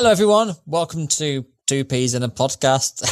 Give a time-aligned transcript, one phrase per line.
[0.00, 0.54] Hello, everyone.
[0.64, 3.04] Welcome to Two Peas in a Podcast.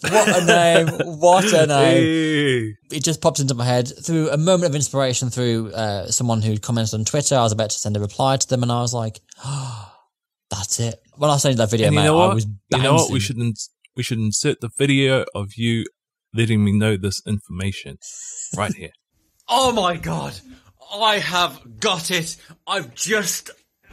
[0.10, 1.18] what a name.
[1.18, 2.78] What a name.
[2.90, 6.56] It just popped into my head through a moment of inspiration through uh, someone who
[6.56, 7.34] commented on Twitter.
[7.36, 9.92] I was about to send a reply to them and I was like, oh,
[10.50, 10.94] that's it.
[11.18, 12.34] When I sent that video, And you mate, know I what?
[12.36, 13.10] was You know what?
[13.12, 15.84] We should ins- we should insert the video of you
[16.32, 17.98] letting me know this information
[18.56, 18.92] right here.
[19.46, 20.32] Oh my god.
[20.94, 22.36] I have got it.
[22.66, 23.50] I've just.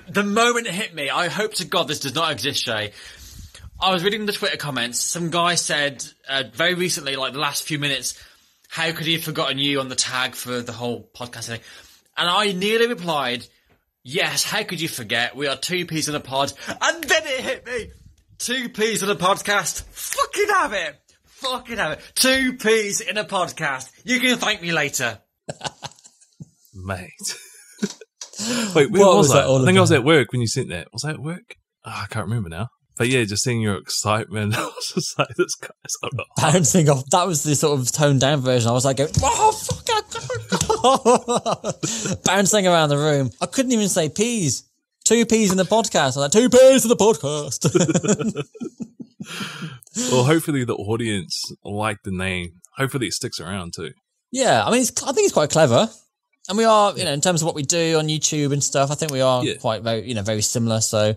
[0.10, 2.92] The moment it hit me, I hope to God this does not exist, Shay.
[3.80, 5.00] I was reading the Twitter comments.
[5.00, 8.20] Some guy said uh, very recently, like the last few minutes,
[8.70, 11.60] how could he have forgotten you on the tag for the whole podcast thing?
[12.18, 13.46] And I nearly replied,
[14.04, 15.36] yes, how could you forget?
[15.36, 16.54] We are two peas in a pod.
[16.68, 17.92] And then it hit me.
[18.40, 19.84] Two peas in a podcast.
[19.84, 20.96] Fucking have it.
[21.26, 22.12] Fucking have it.
[22.16, 23.92] Two peas in a podcast.
[24.04, 25.20] You can thank me later.
[26.74, 27.38] Mate.
[28.76, 30.70] Wait, where What was, was that I think I was at work when you sent
[30.70, 30.88] that.
[30.94, 31.56] Was I at work?
[31.86, 32.68] Oh, I can't remember now.
[32.98, 37.06] But yeah, just seeing your excitement, I was just like, this guy's on bouncing off.
[37.12, 38.70] That was the sort of toned down version.
[38.70, 39.84] I was like, going, oh, fuck,
[42.24, 43.30] bouncing around the room.
[43.40, 44.64] I couldn't even say peas.
[45.06, 46.02] Two peas in the podcast.
[46.02, 48.46] I was like, two peas in the podcast.
[50.12, 52.60] Well, hopefully the audience like the name.
[52.78, 53.92] Hopefully it sticks around too.
[54.32, 55.90] yeah, I mean, it's, I think it's quite clever.
[56.50, 58.90] And we are, you know, in terms of what we do on YouTube and stuff,
[58.92, 59.56] I think we are Yeah.
[59.56, 60.80] quite very, you know, very similar.
[60.82, 61.16] So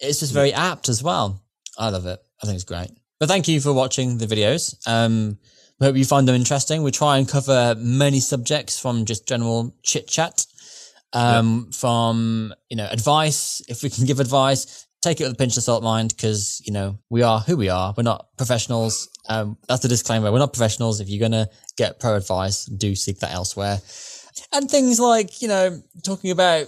[0.00, 1.42] it's just very apt as well.
[1.76, 2.18] I love it.
[2.42, 2.90] I think it's great.
[3.18, 4.74] But thank you for watching the videos.
[4.86, 5.38] Um,
[5.78, 6.82] we hope you find them interesting.
[6.82, 10.46] We try and cover many subjects from just general chit chat,
[11.12, 13.60] um, from, you know, advice.
[13.68, 16.72] If we can give advice, take it with a pinch of salt, mind, because, you
[16.72, 17.92] know, we are who we are.
[17.96, 19.08] We're not professionals.
[19.28, 20.30] Um, that's a disclaimer.
[20.32, 21.00] We're not professionals.
[21.00, 23.80] If you're going to get pro advice, do seek that elsewhere.
[24.52, 26.66] And things like, you know, talking about,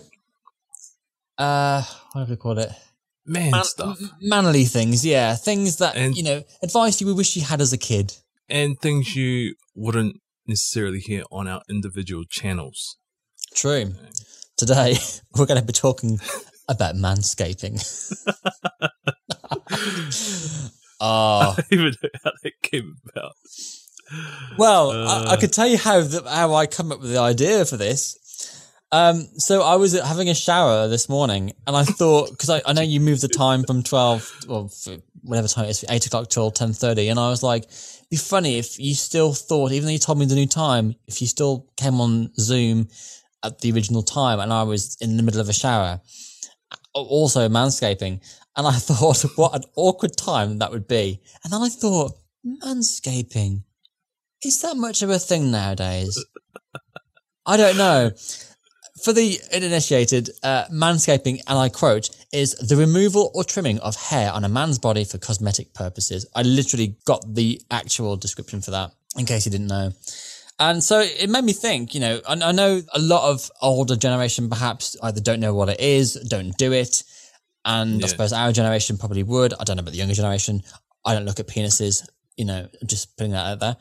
[1.38, 2.70] uh, what do we call it?
[3.26, 3.98] Man Man- stuff.
[4.20, 5.04] Manly things.
[5.04, 5.34] Yeah.
[5.36, 8.14] Things that, And- you know, advice you wish you had as a kid.
[8.48, 10.16] And things you wouldn't
[10.46, 12.96] necessarily hear on our individual channels.
[13.54, 13.94] True.
[14.56, 14.96] Today,
[15.36, 16.20] we're going to be talking
[16.68, 17.80] about manscaping.
[21.00, 23.32] oh, I don't even know how that came about.
[24.58, 25.36] Well, I, I Uh.
[25.36, 28.18] could tell you how the, how I come up with the idea for this.
[28.90, 32.74] Um, so I was having a shower this morning, and I thought because I, I
[32.74, 34.68] know you moved the time from twelve or
[35.22, 38.18] whatever time it is, eight o'clock till ten thirty, and I was like, it'd be
[38.18, 41.26] funny if you still thought, even though you told me the new time, if you
[41.26, 42.88] still came on Zoom
[43.42, 46.02] at the original time, and I was in the middle of a shower,
[46.92, 48.20] also manscaping,
[48.56, 52.12] and I thought, what an awkward time that would be, and then I thought,
[52.46, 53.62] manscaping,
[54.44, 56.24] is that much of a thing nowadays?
[57.46, 58.10] I don't know.
[59.02, 64.30] For the uninitiated, uh, manscaping, and I quote, is the removal or trimming of hair
[64.32, 66.24] on a man's body for cosmetic purposes.
[66.36, 69.92] I literally got the actual description for that, in case you didn't know.
[70.60, 73.96] And so it made me think, you know, I, I know a lot of older
[73.96, 77.02] generation perhaps either don't know what it is, don't do it.
[77.64, 79.54] And I suppose our generation probably would.
[79.54, 80.62] I don't know about the younger generation.
[81.04, 83.76] I don't look at penises, you know, just putting that out there.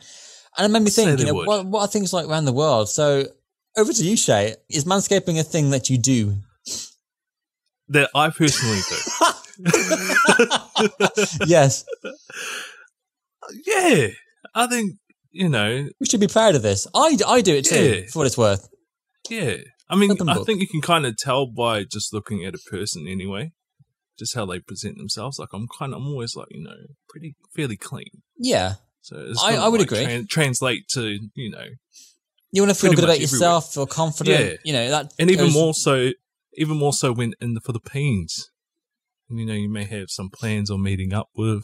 [0.57, 1.47] And it made me think, you know, would.
[1.47, 2.89] what, what are things like around the world?
[2.89, 3.25] So
[3.77, 4.55] over to you, Shay.
[4.69, 6.35] Is manscaping a thing that you do?
[7.89, 8.97] That I personally do.
[11.47, 11.85] yes.
[13.65, 14.07] yeah.
[14.55, 14.93] I think,
[15.31, 16.87] you know, We should be proud of this.
[16.93, 18.07] I, I do it too, Yeah.
[18.11, 18.69] for what it's worth.
[19.29, 19.57] yeah.
[19.89, 20.45] I mean, Open I book.
[20.45, 23.51] think you can kind of tell by just looking at a person anyway,
[24.17, 25.37] just how they present themselves.
[25.37, 26.75] Like, I'm kind of, I'm always like, you know,
[27.09, 28.07] pretty, fairly clean.
[28.37, 28.75] Yeah.
[29.01, 30.05] So it's I- I would like agree.
[30.05, 31.65] tran- translate to, you know,
[32.51, 34.39] You want to feel good about yourself, feel confident.
[34.39, 34.57] Yeah.
[34.63, 35.13] You know, that.
[35.19, 36.11] and even goes- more so,
[36.55, 38.51] even more so when in the Philippines,
[39.29, 41.63] you know, you may have some plans on meeting up with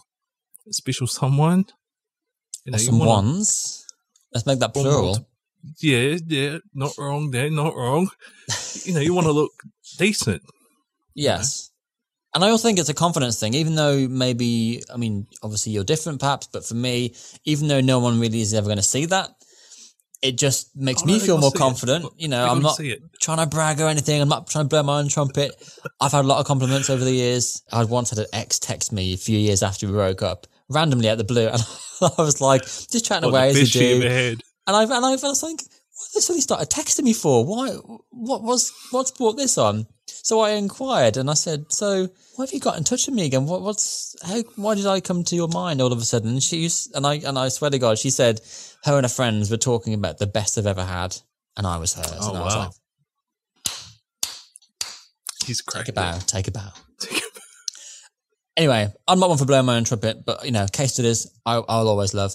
[0.68, 1.66] a special someone.
[2.66, 3.86] You know, some ones.
[4.34, 5.28] Let's make that plural.
[5.82, 8.10] Yeah, yeah, not wrong there, not wrong.
[8.86, 9.52] you know, you want to look
[9.98, 10.42] decent.
[11.14, 11.72] Yes.
[12.38, 15.84] And I also think it's a confidence thing, even though maybe, I mean, obviously you're
[15.84, 19.08] different perhaps, but for me, even though no one really is ever going to see
[19.08, 19.32] that,
[20.22, 21.60] it just makes Oh, me no, feel more see it.
[21.60, 22.06] confident.
[22.16, 22.80] You know, I'm not
[23.20, 24.22] trying to brag or anything.
[24.22, 25.52] I'm not trying to blow my own trumpet.
[26.00, 27.64] I've had a lot of compliments over the years.
[27.72, 31.10] I once had an ex text me a few years after we broke up, randomly
[31.10, 31.64] out the blue, and
[32.04, 34.08] I was like, just chatting What, away as you do.
[34.68, 37.44] And I and I was like, what they suddenly started texting me for?
[37.44, 37.70] Why?
[38.12, 39.88] What was what's brought this on?
[40.28, 43.26] So I inquired and I said, so why have you got in touch with me
[43.26, 43.46] again?
[43.46, 44.42] What, what's how?
[44.58, 46.32] Why did I come to your mind all of a sudden?
[46.32, 48.42] And she and I and I swear to God, she said
[48.84, 51.16] her and her friends were talking about the best they've ever had,
[51.56, 52.12] and I was hers.
[52.20, 52.60] Oh, and I was wow.
[52.60, 52.74] like,
[55.46, 56.74] He's take a bow, take a bow.
[58.58, 61.54] Anyway, I'm not one for blowing my own trumpet, but you know, case studies I,
[61.54, 62.34] I'll always love.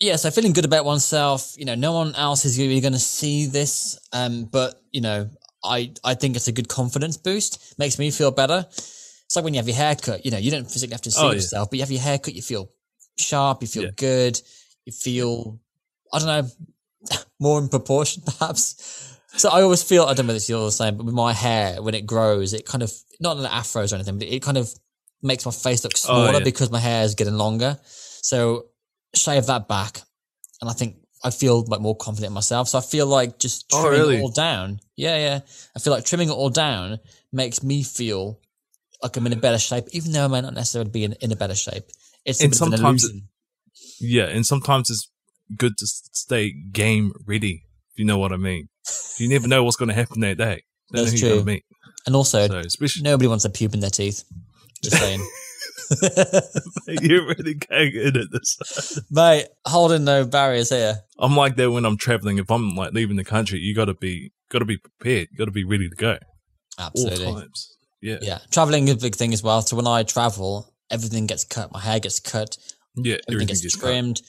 [0.00, 1.52] Yeah, so feeling good about oneself.
[1.58, 5.28] You know, no one else is really going to see this, um, but you know,
[5.64, 7.74] I I think it's a good confidence boost.
[7.78, 8.66] Makes me feel better.
[8.68, 10.24] It's like when you have your hair cut.
[10.24, 11.34] You know, you don't physically have to see Oh, yeah.
[11.34, 12.70] yourself, but you have your hair cut, you feel
[13.18, 13.90] sharp, you feel Yeah.
[13.96, 14.40] good,
[14.84, 15.60] you feel
[16.12, 16.48] I don't know
[17.40, 19.12] more in proportion, perhaps.
[19.36, 21.82] So I always feel I don't know if you're the same, but with my hair
[21.82, 24.56] when it grows, it kind of not in an afros or anything, but it kind
[24.58, 24.70] of
[25.22, 26.44] makes my face look oh, smaller yeah.
[26.44, 27.78] because my hair is getting longer.
[27.84, 28.66] So
[29.14, 30.02] shave that back,
[30.60, 32.68] and I think I feel like more confident in myself.
[32.68, 34.16] So I feel like just Oh, trimming really?
[34.18, 34.80] it all down.
[34.96, 35.40] Yeah, yeah.
[35.74, 36.98] I feel like trimming it all down
[37.32, 38.40] makes me feel
[39.02, 41.32] like I'm in a better shape, even though I may not necessarily be in, in
[41.32, 41.84] a better shape.
[42.24, 43.22] It's a And bit of an sometimes it-.
[44.00, 45.10] Yeah, and sometimes it's
[45.56, 47.62] good to stay game ready.
[47.92, 48.68] If you know what I mean.
[49.18, 50.62] You never know what's going to happen that day.
[50.90, 51.28] That's know who you're true.
[51.30, 51.64] going to meet.
[52.06, 54.24] and also, So especially nobody wants a pube in their teeth.
[54.82, 55.20] Just saying.
[56.88, 59.00] you're really in at this.
[59.10, 60.96] Mate, holding no barriers here.
[61.18, 62.38] I'm like that when I'm traveling.
[62.38, 65.28] If I'm like leaving the country, you got to be got to be prepared.
[65.30, 66.18] You got to be ready to go
[66.78, 67.26] Absolutely.
[67.26, 67.76] all times.
[68.02, 68.38] Yeah, yeah, Yeah.
[68.50, 69.62] Traveling is a big thing as well.
[69.62, 71.72] So when I travel, everything gets cut.
[71.72, 72.56] My hair gets cut.
[72.98, 73.86] Everything, everything gets, gets cut.
[73.86, 74.22] trimmed.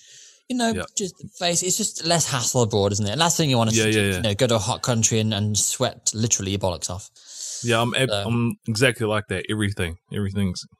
[0.49, 0.83] You know, Yeah.
[0.97, 1.61] just face.
[1.61, 3.11] It's just less hassle abroad, isn't it?
[3.11, 4.15] And last thing you want to Yeah, do, yeah, yeah.
[4.15, 7.09] you know, go to a hot country and, and sweat literally your bollocks off.
[7.63, 9.45] Yeah, I'm ab- Um, I'm exactly like that.
[9.49, 10.76] Everything, everything's yeah,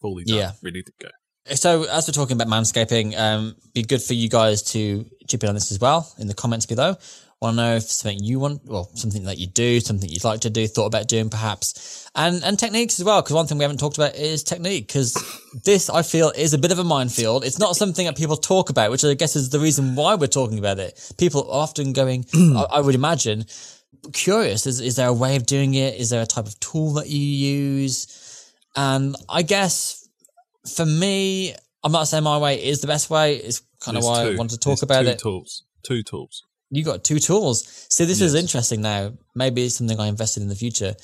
[0.00, 0.52] fully done, Yeah.
[0.62, 1.08] ready to go.
[1.54, 5.48] So as we're talking about manscaping, um, be good for you guys to chip in
[5.48, 6.96] on this as well in the comments below.
[7.40, 10.40] Want to know if something you want, well, something that you do, something you'd like
[10.40, 13.22] to do, thought about doing perhaps, and and techniques as well.
[13.22, 14.88] Because one thing we haven't talked about is technique.
[14.88, 15.16] Because
[15.64, 17.44] this, I feel, is a bit of a minefield.
[17.44, 20.26] It's not something that people talk about, which I guess is the reason why we're
[20.26, 21.00] talking about it.
[21.16, 23.46] People are often going, I, I would imagine,
[24.12, 24.66] curious.
[24.66, 25.94] Is is there a way of doing it?
[25.94, 28.17] Is there a type of tool that you use?
[28.76, 30.08] And I guess
[30.74, 33.36] for me, I'm not saying my way is the best way.
[33.36, 35.18] It's kind of why I wanted to talk There's about two it.
[35.18, 36.42] Tools, two tools.
[36.70, 37.86] You got two tools.
[37.90, 39.14] See, this is interesting now.
[39.34, 40.94] Maybe it's something I invested in the future.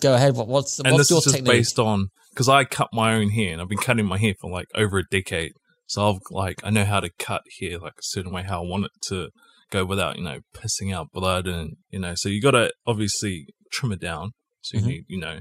[0.00, 0.34] Go ahead.
[0.34, 1.46] What, what's And what's this your is technique?
[1.46, 4.50] based on because I cut my own hair, and I've been cutting my hair for
[4.50, 5.52] like over a decade.
[5.86, 8.66] So I've like I know how to cut hair like a certain way, how I
[8.66, 9.28] want it to
[9.70, 12.14] go without you know pissing out blood, and you know.
[12.16, 14.32] So you got to obviously trim it down.
[14.62, 14.86] So you Mhm.
[14.86, 15.38] need you know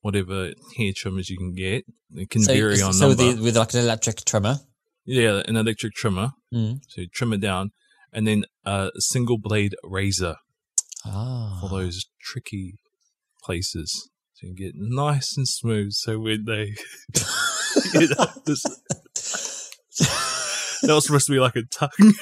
[0.00, 1.84] whatever hair trimmers you can get.
[2.14, 3.36] It can so, vary on so with, number.
[3.36, 4.58] the, with like an electric trimmer.
[5.04, 6.30] yeah, an electric trimmer.
[6.54, 6.80] Mm.
[6.88, 7.70] So you trim it down,
[8.12, 10.36] and then a single blade razor
[11.04, 11.58] Ah.
[11.60, 12.78] for those tricky
[13.42, 14.08] places.
[14.34, 15.92] So you can get nice and smooth.
[15.92, 16.74] So when they,
[17.94, 18.62] you know, this,
[20.82, 21.90] that was supposed to be like a tongue.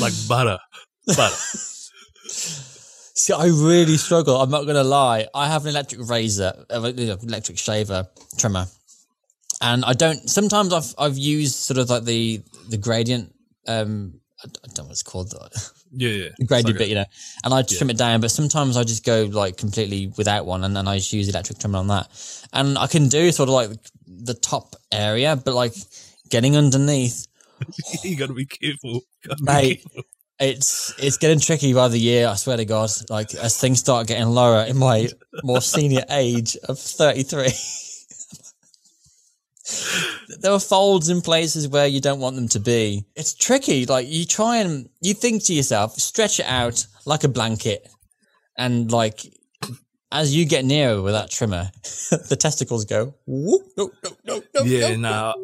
[0.00, 0.58] like butter,
[1.16, 1.36] butter.
[3.16, 4.36] See, I really struggle.
[4.36, 5.26] I'm not going to lie.
[5.34, 8.66] I have an electric razor, uh, electric shaver trimmer,
[9.62, 10.28] and I don't.
[10.28, 13.34] Sometimes I've I've used sort of like the the gradient.
[13.66, 15.32] Um, I don't know what it's called.
[15.92, 16.28] Yeah, yeah.
[16.36, 17.04] The gradient like bit, you know,
[17.44, 18.20] and I trim it down.
[18.20, 21.58] But sometimes I just go like completely without one, and then I just use electric
[21.58, 22.08] trimmer on that,
[22.52, 23.70] and I can do sort of like
[24.06, 25.72] the top area, but like
[26.28, 27.28] getting underneath,
[28.02, 29.00] you got to be careful.
[29.26, 29.82] Gotta be mate.
[29.84, 30.02] careful.
[30.38, 32.28] It's it's getting tricky by the year.
[32.28, 32.90] I swear to God.
[33.08, 35.08] Like as things start getting lower in my
[35.42, 37.52] more senior age of thirty three,
[40.40, 43.04] there are folds in places where you don't want them to be.
[43.16, 43.86] It's tricky.
[43.86, 47.88] Like you try and you think to yourself, stretch it out like a blanket,
[48.58, 49.20] and like
[50.12, 51.70] as you get nearer with that trimmer,
[52.28, 53.14] the testicles go.
[53.26, 55.34] Whoop, no, no, no, no, Yeah, no, nah.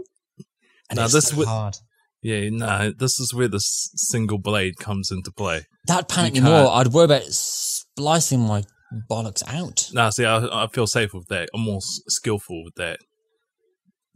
[0.91, 1.77] And Nah, it's this so would- hard.
[2.23, 5.67] Yeah, no, this is where the single blade comes into play.
[5.89, 6.71] That panic me more.
[6.73, 8.63] I'd worry about splicing my
[9.11, 9.91] bollocks out.
[9.93, 11.49] Nah, see, I, I feel safe with that.
[11.53, 13.01] I'm more skillful with that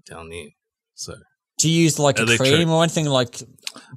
[0.08, 0.46] down there.
[0.94, 1.14] So,
[1.58, 3.42] Do you use like a cream or anything like?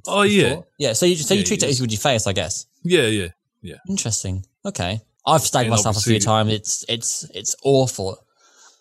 [0.08, 0.66] oh yeah, before?
[0.78, 0.92] yeah.
[0.94, 2.66] So you so you Yeah, treat it as with your face, I guess.
[2.82, 3.28] yeah, yeah.
[3.62, 3.76] Yeah.
[3.88, 4.44] Interesting.
[4.64, 6.52] Okay, I've stabbed And myself a few times.
[6.52, 8.18] It's it's it's awful.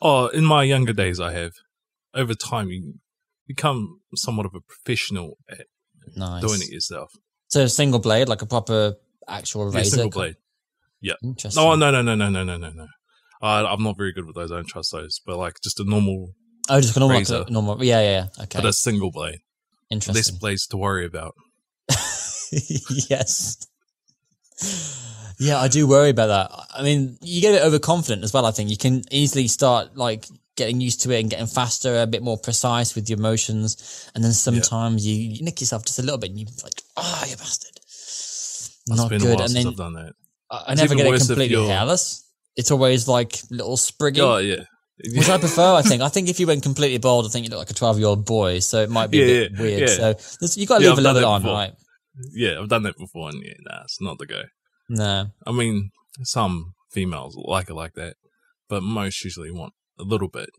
[0.01, 1.51] Oh, in my younger days, I have.
[2.15, 2.95] Over time, you
[3.49, 5.65] become somewhat of a professional at
[6.15, 6.41] Nice.
[6.45, 7.11] doing it yourself.
[7.49, 8.95] So a single blade, like a proper
[9.27, 9.89] actual Yeah, razor.
[9.97, 10.35] single blade.
[11.23, 11.61] Interesting.
[11.63, 12.87] No, no, no, no, no, no, no, no, no.
[13.41, 14.51] I, I'm not very good with those.
[14.51, 15.19] I don't trust those.
[15.25, 16.33] But like just a normal,
[16.69, 17.45] Oh, just a normal, like razor.
[17.47, 17.83] a normal.
[17.83, 18.11] Yeah, yeah.
[18.37, 18.43] yeah.
[18.43, 18.59] Okay.
[18.59, 19.39] but a single blade.
[19.89, 20.15] Interesting.
[20.33, 21.33] Less blades to worry about.
[23.09, 23.57] yes.
[25.39, 26.65] Yeah, I do worry about that.
[26.75, 28.45] I mean, you get a bit overconfident as well.
[28.45, 30.25] I think you can easily start like
[30.59, 33.69] getting used to it and getting faster, a bit more precise with your motions,
[34.13, 37.23] and then sometimes you, you nick yourself just a little bit, and you're like, "Oh,
[37.27, 39.35] you bastard!" It's Not been a good.
[39.35, 40.13] while And since then I've done that.
[40.51, 42.23] I I never get it completely hairless.
[42.55, 44.19] it's always like little spriggy.
[44.19, 44.63] Oh yeah.
[45.15, 46.01] Which I prefer, I think.
[46.01, 48.07] I think if you went completely bald, I think you look like a 12 year
[48.07, 49.79] old boy, so it might be a bit yeah, weird.
[49.81, 49.95] yeah.
[49.95, 50.01] So
[50.41, 51.53] there's- you got to Yeah, leave I've a little bit on, before.
[51.55, 51.73] right?
[52.33, 54.41] yeah, I've done that before, and yeah, nah, it's not the go.
[54.89, 55.27] No.
[55.47, 55.91] I mean,
[56.23, 58.15] some females like it like that,
[58.67, 60.49] but most usually want a little bit,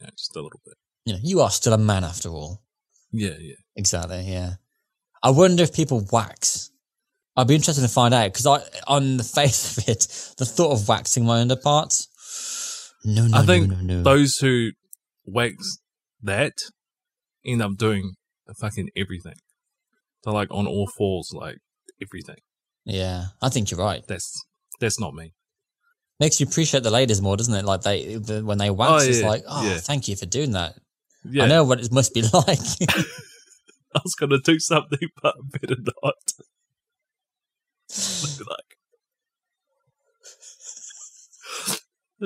[0.00, 0.74] Yeah, just a little bit.
[1.04, 2.62] You know, you are still a man after all.
[3.12, 3.54] Yeah, yeah.
[3.76, 4.54] Exactly, yeah.
[5.22, 6.70] I wonder if people wax.
[7.36, 10.00] I'd be interested to find out because I, on the face of it,
[10.38, 12.08] the thought of waxing my underparts.
[13.04, 14.02] No, no, I think no, no, no.
[14.02, 14.70] Those who
[15.24, 15.78] wax
[16.22, 16.54] that
[17.46, 18.14] end up doing
[18.60, 19.36] fucking everything.
[20.24, 21.58] They're like on all fours, like
[22.02, 22.42] everything.
[22.84, 24.02] yeah, I think you're right.
[24.08, 24.44] That's
[24.80, 25.32] that's not me.
[26.20, 27.64] Makes you appreciate the ladies more, doesn't it?
[27.64, 29.78] Like they the- when they wax, Oh, it's like, oh, yeah.
[29.78, 30.74] thank you for doing that.
[31.24, 32.58] Yeah, I know what it must be like.
[33.94, 36.14] I was gonna do something, but I better not.
[37.90, 38.76] I'd be like,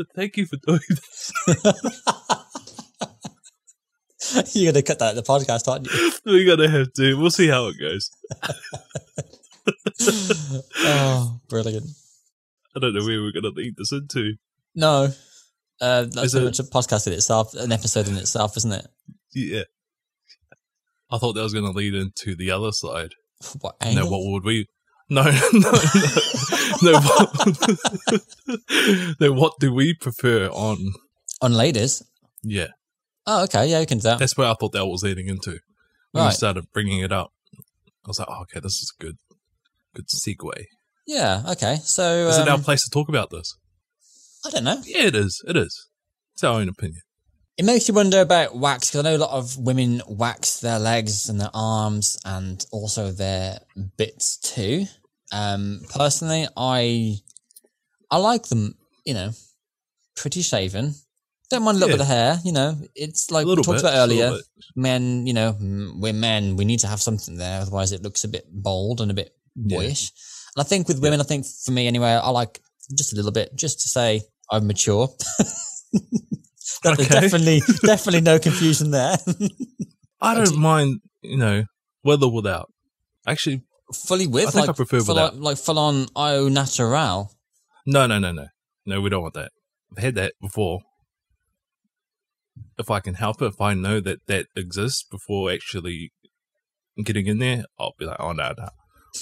[0.16, 0.80] thank you for doing
[1.46, 2.44] that.
[4.54, 6.12] You're gonna cut that at the podcast, aren't you?
[6.24, 7.14] We're gonna have to.
[7.18, 8.10] We'll see how it goes.
[10.80, 11.86] oh, brilliant.
[12.74, 14.34] I don't know where we're gonna lead this into.
[14.74, 15.12] No,
[15.80, 18.72] uh, that's Is pretty it- much a podcast in itself, an episode in itself, isn't
[18.72, 18.86] it?
[19.34, 19.64] Yeah.
[21.10, 23.12] I thought that was gonna lead into the other side.
[23.60, 24.10] What No, angle?
[24.10, 24.68] what would we?
[25.10, 25.72] No, no, no,
[26.82, 27.00] no.
[27.00, 28.22] What,
[29.20, 30.78] no, what do we prefer on?
[31.42, 32.02] On ladies.
[32.42, 32.68] Yeah,
[33.26, 34.18] Oh, okay, yeah, you can do that.
[34.18, 35.58] that's where I thought that was leading into.
[36.12, 36.30] When Right.
[36.30, 37.32] you started bringing it up,
[38.04, 39.16] I was like, oh, okay, this is a good,
[39.94, 40.64] good segue.
[41.06, 41.76] Yeah, okay.
[41.82, 43.56] So Is it our um, place to talk about this?
[44.46, 44.80] I don't know.
[44.84, 45.42] Yeah, it is.
[45.46, 45.88] It is.
[46.34, 47.02] It's our own opinion.
[47.58, 50.78] It makes you wonder about wax because I know a lot of women wax their
[50.78, 53.58] legs and their arms and also their
[53.98, 54.86] bits too.
[55.32, 57.16] Um, personally, I
[58.10, 58.74] I like them.
[59.04, 59.30] You know,
[60.16, 60.94] pretty shaven.
[61.50, 61.96] Don't mind a little Yeah.
[61.96, 62.40] bit of hair.
[62.44, 63.80] You know, it's like we talked bit.
[63.80, 64.38] about earlier.
[64.74, 66.56] Men, you know, we're men.
[66.56, 69.36] We need to have something there, otherwise it looks a bit bold and a bit
[69.54, 69.78] Yeah.
[70.56, 72.60] And I think with women, I think for me anyway, I like
[72.96, 75.08] just a little bit, just to say I'm mature.
[76.84, 77.04] Okay.
[77.04, 79.16] definitely, definitely no confusion there.
[80.20, 81.64] I don't mind, you know,
[82.02, 82.72] with or without.
[83.24, 83.62] Actually,
[83.94, 85.34] Fully with, I think like, I prefer full without.
[85.34, 87.30] on, like full on au natural.
[87.86, 88.46] no, no, no, no,
[88.86, 89.00] no.
[89.00, 89.52] We don't want that.
[89.96, 90.80] I've had that before.
[92.78, 96.10] If I can help it, if I know that that exists before actually
[97.04, 98.68] getting in there, I'll be like, oh no, no,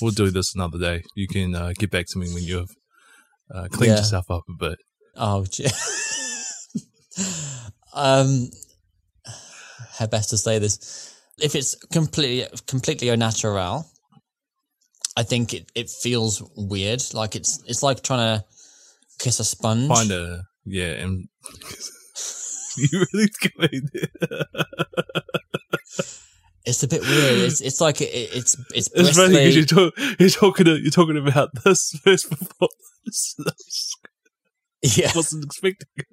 [0.01, 1.03] we'll do this another day.
[1.15, 2.71] You can uh, get back to me when you've
[3.55, 3.99] uh, cleaned Yeah.
[3.99, 4.79] yourself up a bit.
[5.17, 5.67] Oh, gee.
[7.95, 8.51] um,
[9.99, 11.15] how best to say this?
[11.39, 13.87] If it's completely, completely au natural,
[15.17, 17.03] I think it, it feels weird.
[17.13, 18.45] Like it's, it's like trying to
[19.19, 19.89] kiss a sponge.
[19.89, 21.29] Find a yeah, and
[22.77, 23.29] you really
[23.59, 24.45] going there.
[26.71, 27.39] It's a bit weird.
[27.41, 31.17] It's, it's like it, it's, it's It's funny because you're, talk, you're talking you're talking
[31.17, 32.69] about this first before
[33.05, 33.37] this.
[34.83, 35.89] I yeah, wasn't expecting.
[35.97, 36.07] it.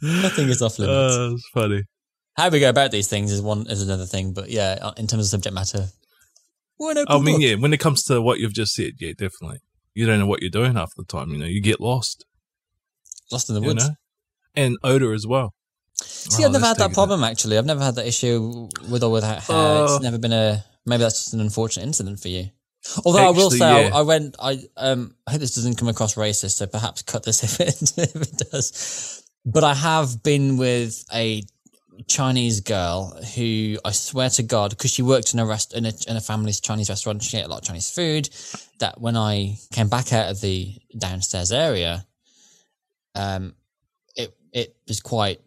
[0.00, 1.16] nothing is off limits.
[1.16, 1.82] Uh, it's funny.
[2.36, 5.06] How we go about these things is one is another thing, but yeah, uh, in
[5.06, 5.88] terms of subject matter,
[6.80, 7.40] I mean, book.
[7.40, 9.60] yeah, when it comes to what you've just said, yeah, definitely.
[9.94, 11.30] You don't know what you're doing half the time.
[11.30, 12.24] You know, you get lost.
[13.32, 13.88] lost in the woods.
[13.88, 13.94] know,
[14.54, 15.54] and odor as well.
[16.02, 17.58] See, Oh, I've never had that problem actually.
[17.58, 19.56] I've never had that issue with or without hair.
[19.56, 20.64] Uh, it's never been a.
[20.84, 22.50] Maybe that's just an unfortunate incident for you.
[23.04, 23.94] Although I will say, yeah.
[23.94, 24.36] I, I went.
[24.38, 25.14] I um.
[25.26, 28.50] I hope this doesn't come across racist, so perhaps cut this if it if it
[28.50, 29.24] does.
[29.44, 31.42] But I have been with a
[32.08, 35.92] Chinese girl who I swear to God, because she worked in a rest in a,
[36.06, 38.28] in a family's Chinese restaurant, she ate a lot of Chinese food.
[38.80, 42.06] That when I came back out of the downstairs area,
[43.14, 43.54] um,
[44.14, 45.40] it it was quite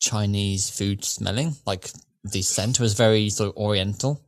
[0.00, 1.54] Chinese food smelling.
[1.66, 1.90] Like
[2.24, 4.20] the scent was very sort of Oriental.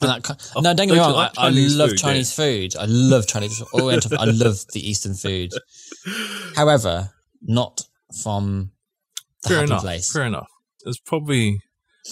[0.00, 1.12] Uh, and that, Oh, no, don't get me wrong.
[1.12, 2.76] like I, I love food, Chinese food.
[2.76, 4.18] I love Chinese Oriental.
[4.18, 5.50] I love the Eastern food.
[6.56, 7.10] However,
[7.42, 7.82] not
[8.22, 8.70] from
[9.42, 9.82] the Fair happy enough.
[9.82, 10.12] place.
[10.12, 10.48] Fair enough.
[10.84, 11.60] It's probably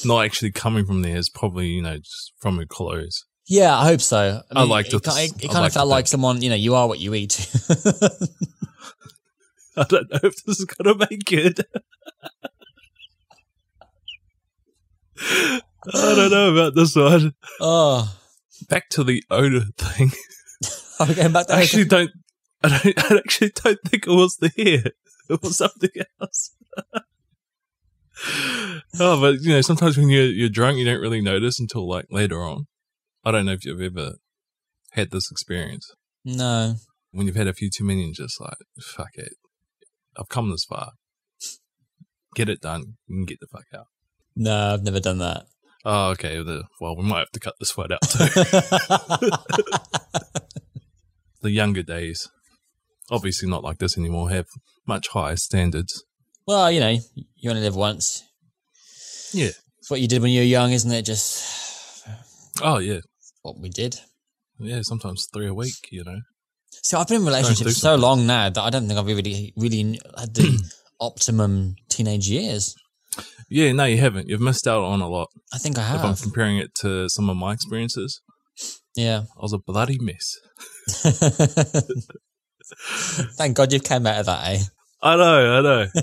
[0.05, 1.17] not actually coming from there.
[1.17, 3.25] It's probably you know just from her clothes.
[3.49, 4.41] Yeah, I hope so.
[4.51, 6.57] I mean, like it, it, it I kind like of felt like someone, you know,
[6.57, 7.49] you are what you eat.
[9.77, 11.61] I don't know if this is gonna make it.
[15.19, 15.61] I
[15.93, 17.35] don't know about this one.
[17.61, 18.17] oh,
[18.69, 20.11] Back to the odor thing.
[21.09, 21.59] we going back there?
[21.59, 22.11] I actually don't.
[22.63, 22.99] I don't.
[23.13, 24.93] I actually don't think it was the hair.
[25.29, 26.55] It was something else.
[28.99, 32.07] oh, but you know, sometimes when you're you're drunk, you don't really notice until like
[32.11, 32.67] later on.
[33.25, 34.15] I don't know if you've ever
[34.93, 35.93] had this experience.
[36.25, 36.77] no.
[37.11, 39.33] when you've had a few too many and just like, fuck it.
[40.17, 40.93] I've come this far.
[42.35, 43.87] Get it done and get the fuck out.
[44.37, 45.47] No, I've never done that.
[45.85, 46.43] Oh, okay.
[46.81, 48.27] Well, we might have to cut this word out too.
[51.43, 52.29] the younger days,
[53.11, 54.47] obviously not like this anymore, have
[54.87, 56.05] much higher standards.
[56.47, 56.97] well, you know,
[57.37, 58.25] you only live once.
[59.33, 59.51] Yeah.
[59.79, 61.03] It's what you did when you were young, isn't it?
[61.03, 62.05] Just
[62.63, 63.01] Oh, yeah.
[63.43, 64.01] what we did.
[64.59, 66.21] Yeah, sometimes three a week, you know.
[66.83, 70.01] So I've been in relationships so long now that I don't think I've really, really
[70.19, 70.59] had the
[71.01, 72.75] optimum teenage years.
[73.49, 74.29] Yeah, no, you haven't.
[74.29, 75.29] You've missed out on a lot.
[75.53, 76.01] I think I have.
[76.01, 78.21] If I'm comparing it to some of my experiences,
[78.97, 79.23] Yeah.
[79.37, 80.35] I was a bloody mess.
[83.37, 84.59] Thank God you came out of that, eh?
[85.03, 85.87] I know, I know.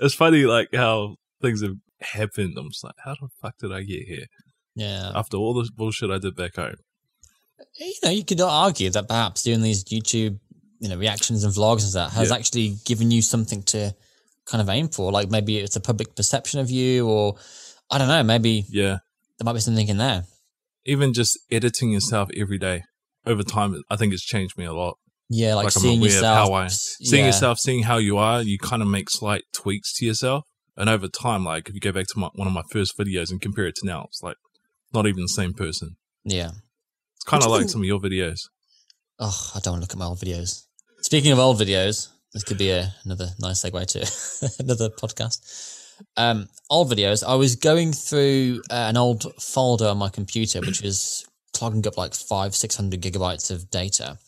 [0.00, 2.56] it's funny, like how things have happened.
[2.58, 4.26] I'm just like, how the fuck did I get here?
[4.74, 5.12] Yeah.
[5.14, 6.74] After all this bullshit I did back home.
[7.78, 10.38] you know, you could argue that perhaps doing these YouTube,
[10.80, 12.36] you know, reactions and vlogs and that has Yeah.
[12.36, 13.94] actually given you something to
[14.46, 15.10] kind of aim for.
[15.12, 17.36] Like maybe it's a public perception of you, or
[17.90, 18.98] I don't know, maybe Yeah.
[19.38, 20.24] there might be something in there.
[20.84, 22.82] Even just editing yourself every day
[23.24, 24.98] over time, I think it's changed me a lot.
[25.28, 26.38] Yeah, like, Like, I'm seeing aware yourself.
[26.38, 27.26] of how I, seeing yeah.
[27.26, 30.44] yourself, seeing how you are, you kind of make slight tweaks to yourself.
[30.76, 33.30] And over time, like if you go back to my, one of my first videos
[33.30, 34.36] and compare it to now, it's like
[34.92, 35.96] not even the same person.
[36.24, 36.50] Yeah.
[37.16, 38.40] It's kind of like think- some of your videos.
[39.18, 40.64] Oh, I don't want to look at my old videos.
[41.02, 45.78] Speaking of old videos, this could be a, another nice segue to another podcast.
[46.16, 47.22] Um, old videos.
[47.26, 51.96] I was going through uh, an old folder on my computer, which was clogging up
[51.96, 54.18] like five, six hundred gigabytes of data,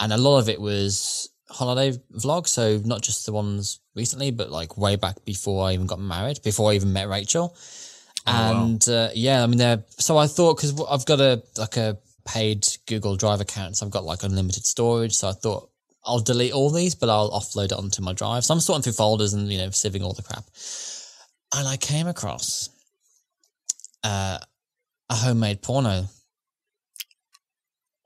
[0.00, 2.48] and a lot of it was holiday vlogs.
[2.48, 6.40] So not just the ones recently, but like way back before I even got married,
[6.42, 7.56] before I even met Rachel.
[8.26, 8.64] Oh, wow.
[8.64, 11.98] and uh, yeah, I mean, they're so I thought because I've got a like a
[12.26, 15.14] paid Google Drive account, so I've got like unlimited storage.
[15.14, 15.70] So I thought
[16.08, 18.44] I'll delete all these, but I'll offload it onto my drive.
[18.44, 20.44] So I'm sorting through folders and you know sieving all the crap.
[21.54, 22.70] And I came across
[24.02, 24.38] uh,
[25.10, 26.06] a homemade porno,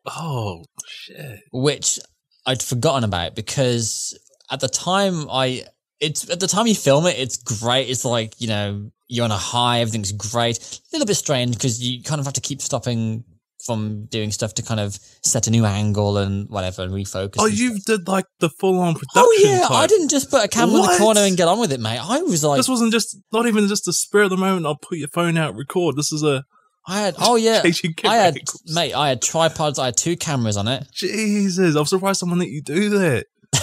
[0.05, 1.41] Oh shit!
[1.53, 2.01] which
[2.45, 4.19] I'd forgotten about because
[4.51, 5.65] at the time I
[6.01, 7.89] it's at the time you film it, it's great.
[7.89, 10.59] It's like you know you're on a high, everything's great.
[10.59, 13.25] A little bit strange because you kind of have to keep stopping
[13.65, 17.37] from doing stuff to kind of set a new angle and whatever and refocus.
[17.39, 19.13] Oh, and you did like the full on production.
[19.17, 19.71] Oh yeah, type.
[19.71, 21.99] I didn't just put a camera in the corner and get on with it, mate.
[22.01, 24.67] I was like, This wasn't just not even just a spur of the moment.
[24.67, 25.97] I'll put your phone out, record.
[25.97, 26.45] This is a
[26.87, 27.63] I had, oh yeah,
[28.05, 30.89] I had, mate, I had tripods, I had two cameras on it.
[30.93, 33.27] Jesus, I'm surprised someone let you do that.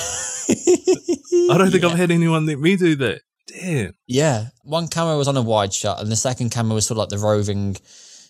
[1.51, 1.89] I don't think yeah.
[1.89, 3.21] I've had anyone let me do that.
[3.47, 3.93] Damn.
[4.07, 6.99] Yeah, one camera was on a wide shot, and the second camera was sort of
[6.99, 7.75] like the roving,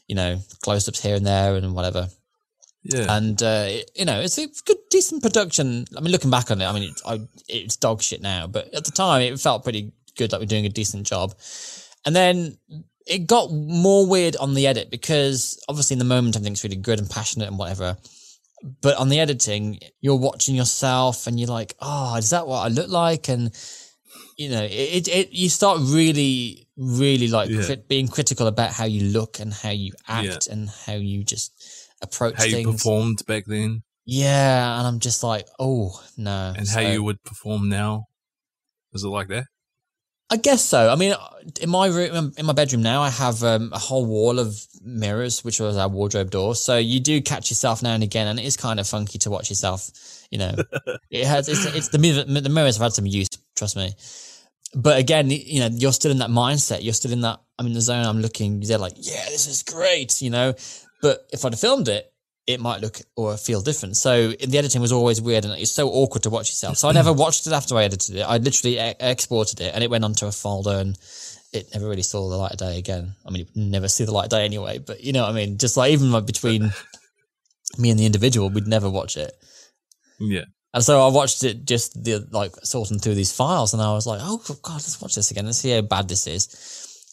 [0.09, 2.09] you know, close-ups here and there and whatever.
[2.83, 3.15] Yeah.
[3.15, 5.85] And uh, it- you know, it's a good, decent production.
[5.95, 8.73] I mean, looking back on it, I mean, it's, I, it's dog shit now, but
[8.73, 11.33] at the time, it felt pretty good, like we're doing a decent job.
[12.05, 12.57] And then
[13.05, 16.99] it got more weird on the edit because obviously in the moment everything's really good
[16.99, 17.97] and passionate and whatever.
[18.81, 22.67] But on the editing, you're watching yourself and you're like, oh, is that what I
[22.67, 23.29] look like?
[23.29, 23.51] And
[24.39, 27.65] you know, it, it, you start really, really like Yeah.
[27.65, 31.51] crit- being critical about how you look and how you act and how you just
[32.01, 36.53] approach how you performed back then Yeah, and I'm just like, oh no.
[36.55, 38.05] and So- how you would perform now.
[38.93, 39.45] Is it like that?
[40.31, 40.89] I guess so.
[40.89, 41.15] I mean,
[41.59, 45.43] in my room, in my bedroom now, I have um, a whole wall of mirrors,
[45.43, 46.53] which was our wardrobe door.
[46.55, 49.29] So you do catch yourself now and again, and it is kind of funky to
[49.31, 49.89] watch yourself.
[50.29, 50.55] You know,
[51.09, 51.49] it has.
[51.49, 53.27] It's, it's the mirror, the mirrors have had some use.
[53.55, 53.91] Trust me.
[54.75, 56.83] But again, you know, you're still in that mindset.
[56.83, 57.39] You're still in that.
[57.57, 58.05] I'm in the zone.
[58.05, 58.59] I'm looking.
[58.59, 60.21] They're like, yeah, this is great.
[60.21, 60.53] You know,
[61.01, 62.11] but if I'd have filmed it,
[62.49, 63.95] it might look or feel different.
[63.95, 66.77] So the editing was always weird and it's so awkward to watch yourself.
[66.77, 68.21] So I never watched it after I edited it.
[68.21, 70.97] I literally e- exported it and it went onto a folder and
[71.53, 73.13] it never really saw the light of day again.
[73.23, 75.29] I mean, it would never see the light of day anyway, but you know what
[75.29, 75.59] I mean?
[75.59, 76.73] Just like even like between
[77.77, 79.31] me and the individual, we'd never watch it.
[80.19, 80.45] Yeah.
[80.73, 84.05] And so I watched it just the like sorting through these files and I was
[84.05, 85.45] like, oh God, let's watch this again.
[85.45, 86.45] Let's see how bad this is.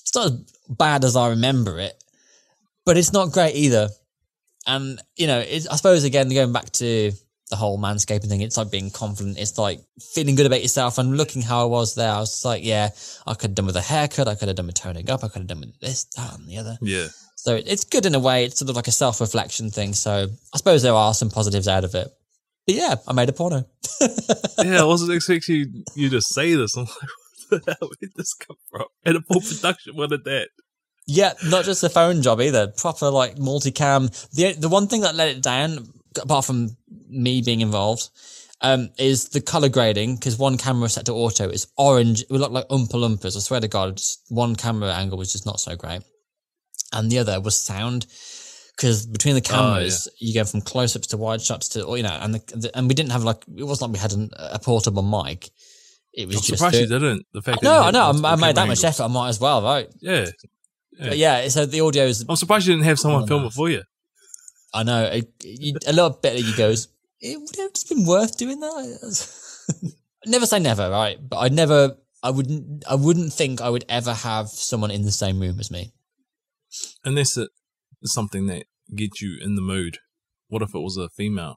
[0.02, 0.32] It's not as
[0.68, 2.02] bad as I remember it,
[2.84, 3.88] but it's not great either.
[4.66, 7.12] And, you know, I suppose again, going back to
[7.50, 9.38] the whole manscaping thing, it's like being confident.
[9.38, 9.80] It's like
[10.14, 12.10] feeling good about yourself and looking how I was there.
[12.10, 12.90] I was like, yeah,
[13.26, 14.28] I could have done with a haircut.
[14.28, 15.24] I could have done with toning up.
[15.24, 16.76] I could have done with this, that, and the other.
[16.82, 17.06] Yeah.
[17.36, 18.44] So it's good in a way.
[18.44, 19.94] It's sort of like a self reflection thing.
[19.94, 22.08] So I suppose there are some positives out of it.
[22.66, 23.64] But yeah, I made a porno.
[24.58, 26.76] Yeah, I wasn't expecting you to say this.
[26.76, 26.94] I'm like,
[27.48, 28.86] what the hell did this come from?
[29.04, 30.48] And a full production one of that.
[31.06, 32.68] Yeah, not just a phone job either.
[32.68, 34.10] Proper like multicam.
[34.32, 36.76] The the one thing that let it down apart from
[37.08, 38.10] me being involved,
[38.62, 42.22] um, is the color grading because one camera set to auto is orange.
[42.22, 43.36] It would look like Oompa Loompas.
[43.36, 46.02] I swear to God, just one camera angle was just not so great,
[46.92, 48.06] and the other was sound
[48.76, 52.02] because between the oh, cameras you go from close ups to wide shots to you
[52.02, 54.30] know, and the, the, and we didn't have like it wasn't like we had an,
[54.36, 55.50] a portable mic.
[56.12, 57.26] It was I'm just surprised you didn't.
[57.32, 58.10] The fact no, I know.
[58.24, 59.04] I made that much effort.
[59.04, 59.88] I might as well, right?
[60.00, 60.26] Yeah.
[60.98, 61.08] Yeah.
[61.08, 62.24] But yeah, so the audio is.
[62.26, 63.82] I'm surprised you didn't have someone Oh, film it for you.
[64.72, 66.88] I know it, you, a little bit of you goes.
[67.22, 69.92] Eh, it would have just been worth doing that.
[70.26, 71.18] never say never, right?
[71.20, 71.96] But I'd never.
[72.22, 72.84] I wouldn't.
[72.88, 75.92] I wouldn't think I would ever have someone in the same room as me.
[77.04, 77.46] And it is uh,
[78.06, 79.98] something that gets you in the mood.
[80.48, 81.56] What if it was a female?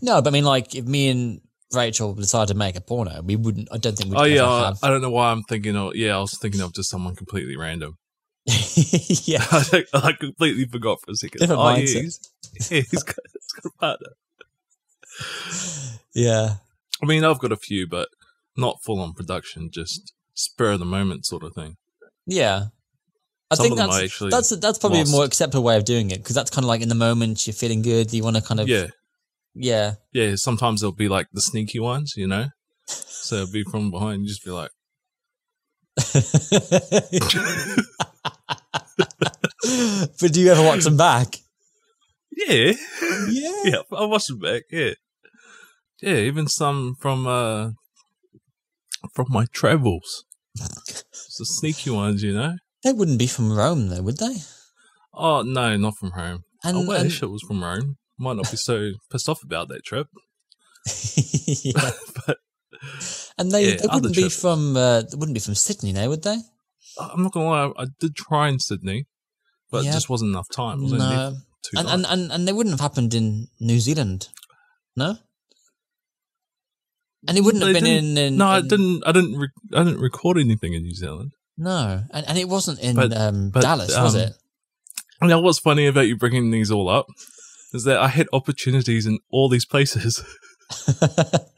[0.00, 1.40] No, but I mean, like if me and
[1.74, 3.68] Rachel decided to make a porno, we wouldn't.
[3.72, 4.72] I don't think we'd Oh yeah, I.
[4.82, 5.94] I don't know why I'm thinking of.
[5.94, 7.98] Yeah, I was thinking of just someone completely random.
[8.46, 11.40] yeah, I, I completely forgot for a second.
[11.40, 12.20] Different oh, yeah, he's,
[12.70, 14.08] yeah, he's got, he's got a partner.
[16.14, 16.54] yeah.
[17.02, 18.08] I mean, I've got a few, but
[18.56, 21.76] not full on production, just spur of the moment sort of thing.
[22.26, 22.66] Yeah.
[23.52, 25.12] I Some think that's actually that's that's probably lost.
[25.12, 27.46] a more acceptable way of doing it because that's kind of like in the moment
[27.46, 28.86] you're feeling good, you want to kind of Yeah,
[29.54, 30.34] yeah yeah.
[30.36, 32.46] Sometimes they'll be like the sneaky ones, you know.
[32.86, 34.70] So it'll be from behind, you just be like,
[40.20, 41.36] but do you ever watch them back?
[42.34, 42.72] yeah,
[43.28, 43.52] Yeah.
[43.64, 43.76] yeah.
[43.96, 44.62] I watched them back.
[44.70, 44.90] Yeah,
[46.00, 46.16] yeah.
[46.16, 47.70] Even some from uh
[49.14, 50.24] from my travels.
[50.54, 52.56] The sneaky ones, you know.
[52.84, 54.36] They wouldn't be from Rome though, would they?
[55.14, 56.44] Oh no, not from home.
[56.64, 57.96] And, I and- wish it was from Rome.
[58.18, 60.06] Might not be so pissed off about that trip,
[61.64, 61.90] yeah.
[62.26, 62.38] but
[63.38, 64.40] And they, Yeah, they wouldn't be trips.
[64.40, 66.36] from uh, they wouldn't be from Sydney, now, would they?
[67.00, 67.72] I'm not gonna lie.
[67.76, 69.06] I did try in Sydney,
[69.70, 69.90] but Yeah.
[69.90, 70.82] it just wasn't enough time.
[70.82, 70.98] Was No.
[71.74, 71.92] And, nights.
[71.94, 74.28] and and and they wouldn't have happened in New Zealand,
[74.96, 75.16] no.
[77.26, 79.04] And it wouldn't have been in, in no, I didn't.
[79.06, 79.36] I didn't.
[79.38, 81.32] Re- I didn't record anything in New Zealand.
[81.56, 84.32] No, and, and it wasn't in But- um, but, Dallas, was um, it?
[85.20, 87.06] Now, what's funny about you bringing these all up
[87.72, 90.24] is that I had opportunities in all these places,
[90.90, 91.48] but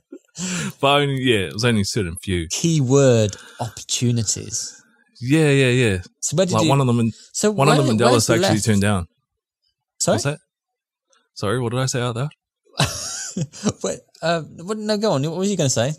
[0.82, 2.46] only yeah, it was only a certain few.
[2.50, 4.82] Keyword opportunities.
[5.20, 5.98] Yeah, yeah, yeah.
[6.20, 6.68] So where did Like you?
[6.68, 8.64] one of them in so one of them in Dallas actually left?
[8.64, 9.06] turned down.
[9.98, 10.38] Sorry, What's that?
[11.34, 12.28] Sorry, what did I say out there?
[13.82, 15.22] Wait, uh, what, no, go on.
[15.22, 15.92] What was you going to say?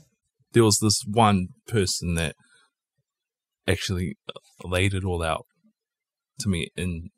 [0.54, 2.36] There was this one person that
[3.68, 4.18] actually
[4.64, 5.46] laid it all out
[6.40, 7.10] to me in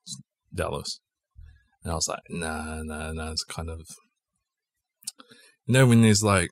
[0.53, 0.99] Dallas.
[1.83, 3.81] And I was like, nah, nah, nah, it's kind of,
[5.65, 6.49] you know, when there's like,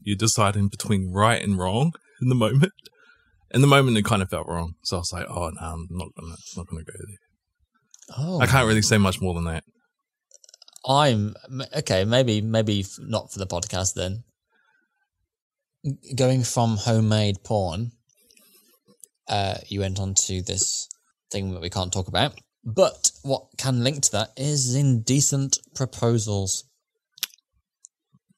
[0.00, 2.72] you're deciding between right and wrong in the moment.
[3.50, 4.74] In the moment, it kind of felt wrong.
[4.82, 8.16] So I was like, oh, no, I'm not gonna, not gonna go there.
[8.18, 9.64] Oh, I can't really say much more than that.
[10.88, 11.34] I'm
[11.76, 12.04] okay.
[12.04, 14.24] Maybe, maybe not for the podcast then.
[16.16, 17.92] Going from homemade porn,
[19.28, 20.88] uh, you went on to this
[21.30, 22.38] thing that we can't talk about.
[22.64, 26.64] But what can link to that is indecent proposals.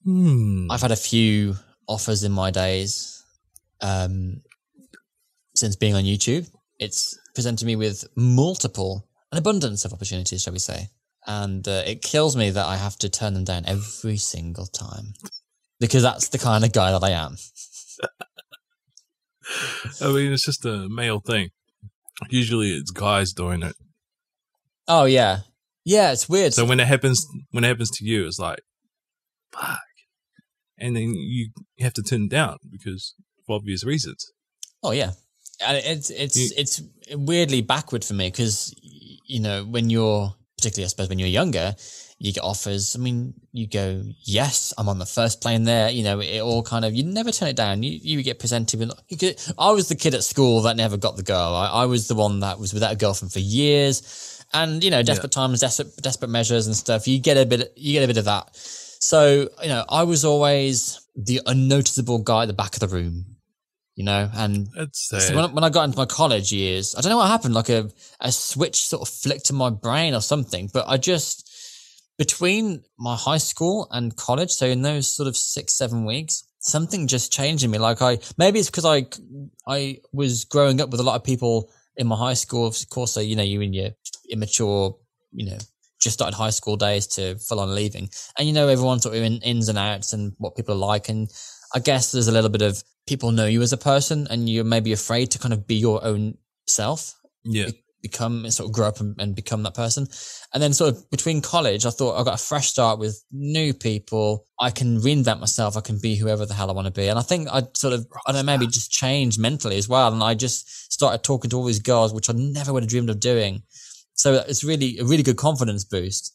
[0.05, 0.71] Hmm.
[0.71, 3.25] I've had a few offers in my days
[3.81, 4.43] um,
[5.55, 6.51] since being on YouTube.
[6.79, 10.89] It's presented me with multiple, an abundance of opportunities, shall we say.
[11.27, 15.15] And uh, it kills me that I have to turn them down every single time
[15.81, 17.37] because that's the kind of guy that I am.
[20.01, 21.51] I mean, it's just a male thing.
[22.31, 23.75] Usually it's guys doing it.
[24.87, 25.41] Oh, yeah.
[25.85, 26.53] Yeah, it's weird.
[26.55, 28.61] So when it happens, when it happens to you, it's like,
[29.53, 29.79] fuck.
[30.79, 33.15] And then you you have to turn it down because
[33.49, 34.31] of obvious reasons.
[34.83, 35.11] Oh yeah,
[35.67, 36.83] and it's it's You- it's
[37.13, 38.73] weirdly backward for me because
[39.27, 41.75] you know when you're particularly I suppose when you're younger,
[42.19, 42.97] you get offers.
[42.97, 45.91] I mean, you go yes, I'm on the first plane there.
[45.91, 47.83] You know, it all kind of you never turn it down.
[47.83, 49.53] You you get presented with.
[49.59, 51.55] I was the kid at school that never got the girl.
[51.55, 55.03] I, I was the one that was without a girlfriend for years, and you know,
[55.03, 57.07] desperate times, desperate desperate measures and stuff.
[57.07, 58.49] You get a bit you get a bit of that.
[58.55, 63.37] So you know, I was always the unnoticeable guy at the back of the room.
[63.95, 67.17] You know, and so when, when I got into my college years, I don't know
[67.17, 67.55] what happened.
[67.55, 70.71] Like a, a switch sort of flicked in my brain or something.
[70.73, 71.48] But I just,
[72.19, 77.07] between my high school and college, so in those sort of six, seven weeks, something
[77.07, 77.79] just changed in me.
[77.79, 79.07] Like I, maybe it's because I,
[79.67, 82.67] I was growing up with a lot of people in my high school.
[82.67, 83.91] Of course, so, you know, you in your
[84.31, 84.97] immature,
[85.33, 85.59] you know,
[86.01, 88.09] just started high school days to full on leaving.
[88.37, 91.09] And you know, everyone sort of in ins and outs and what people are like.
[91.09, 91.29] And
[91.75, 94.65] I guess there's a little bit of people know you as a person and you're
[94.65, 97.15] maybe afraid to kind of be your own self.
[97.45, 97.71] yeah.
[98.03, 100.07] Become sort of grow up and, and become that person.
[100.55, 103.75] And then sort of between college, I thought I got a fresh start with new
[103.75, 104.47] people.
[104.61, 105.77] I can reinvent myself.
[105.77, 107.09] I can be whoever the hell I want to be.
[107.09, 110.13] And I think I sort of, I don't know, maybe just changed mentally as well.
[110.13, 113.11] And I just started talking to all these girls, which I never would have dreamed
[113.11, 113.63] of doing.
[114.15, 116.35] So it's really a really good confidence boost.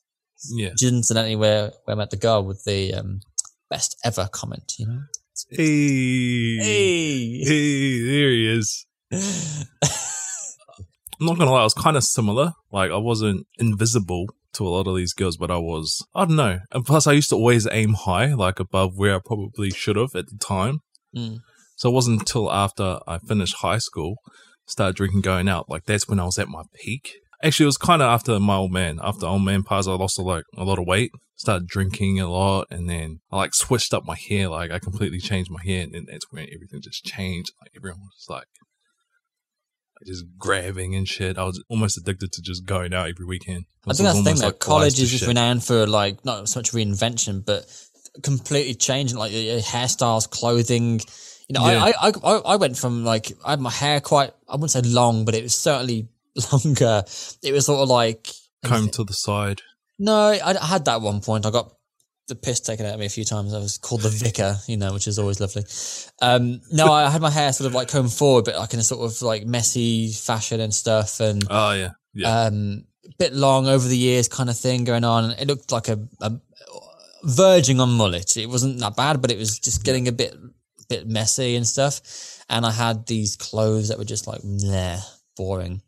[0.49, 0.71] Yeah.
[0.71, 3.21] Which incidentally where, where I met the girl with the um,
[3.69, 5.01] best ever comment, you know?
[5.49, 6.57] Hey.
[6.57, 7.43] Hey.
[7.43, 8.85] Hey, there he is.
[11.19, 12.53] I'm not gonna lie, I was kind of similar.
[12.71, 16.05] Like I wasn't invisible to a lot of these girls, but I was.
[16.15, 16.59] I don't know.
[16.71, 20.15] And plus, I used to always aim high, like above where I probably should have
[20.15, 20.79] at the time.
[21.15, 21.39] Mm.
[21.75, 24.15] So it wasn't until after I finished high school,
[24.65, 25.69] started drinking, going out.
[25.69, 27.15] Like that's when I was at my peak.
[27.41, 28.99] Actually, it was kind of after my old man.
[29.03, 31.11] After old man passed, I lost a, like a lot of weight.
[31.35, 34.47] Started drinking a lot, and then I like switched up my hair.
[34.47, 37.51] Like I completely changed my hair, and then that's when everything just changed.
[37.59, 38.47] Like everyone was like
[40.05, 41.37] just grabbing and shit.
[41.37, 43.65] I was almost addicted to just going out every weekend.
[43.87, 44.47] I think that's the thing though.
[44.47, 47.65] like College is just renowned for like not so much reinvention, but
[48.21, 51.01] completely changing like your hairstyles, clothing.
[51.49, 51.83] You know, Yeah.
[51.83, 54.81] I, I I I went from like I had my hair quite I wouldn't say
[54.81, 56.07] long, but it was certainly
[56.51, 57.03] longer.
[57.41, 58.29] It was sort of like
[58.63, 59.61] comb to the side.
[59.99, 61.45] no, I, I had that at one point.
[61.45, 61.73] I got
[62.27, 63.53] the piss taken out of me a few times.
[63.53, 65.63] I was called the vicar, you know, which is always lovely.
[66.21, 68.83] Um, no, I had my hair sort of like combed forward, but like in a
[68.83, 72.45] sort of like messy fashion and stuff, and Oh yeah, yeah.
[72.45, 72.85] um,
[73.17, 75.31] bit long over the years kind of thing going on.
[75.31, 76.31] It looked like a, a
[77.23, 78.37] verging on mullet.
[78.37, 80.35] It wasn't that bad, but it was just getting a bit
[80.89, 82.01] bit messy and stuff.
[82.49, 84.99] And I had these clothes that were just like nah,
[85.35, 85.81] boring.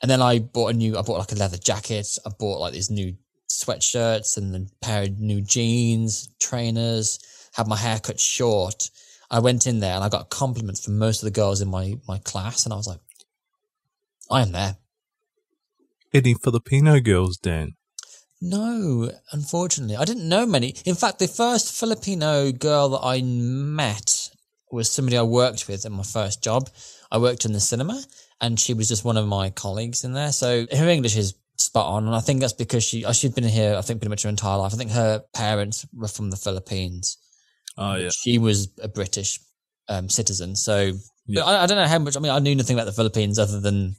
[0.00, 0.96] And then I bought a new.
[0.96, 2.18] I bought like a leather jacket.
[2.24, 3.16] I bought like these new
[3.48, 7.18] sweatshirts and a pair of new jeans, trainers.
[7.54, 8.90] Had my hair cut short.
[9.30, 11.94] I went in there and I got compliments from most of the girls in my
[12.06, 13.00] my class, and I was like,
[14.30, 14.76] I am there.
[16.14, 17.74] Any Filipino girls, Dan?
[18.40, 20.74] No, unfortunately, I didn't know many.
[20.84, 24.30] In fact, the first Filipino girl that I met
[24.70, 26.70] was somebody I worked with in my first job.
[27.10, 28.00] I worked in the cinema,
[28.40, 30.32] and she was just one of my colleagues in there.
[30.32, 33.44] So her English is spot on, and I think that's because she uh, she'd been
[33.44, 33.74] here.
[33.76, 34.72] I think pretty much her entire life.
[34.72, 37.18] I think her parents were from the Philippines.
[37.76, 39.38] Oh yeah, She was a British
[39.88, 40.92] um, citizen, so
[41.26, 41.44] Yeah.
[41.44, 42.16] I, I don't know how much.
[42.16, 43.96] I mean, I knew nothing about the Philippines other than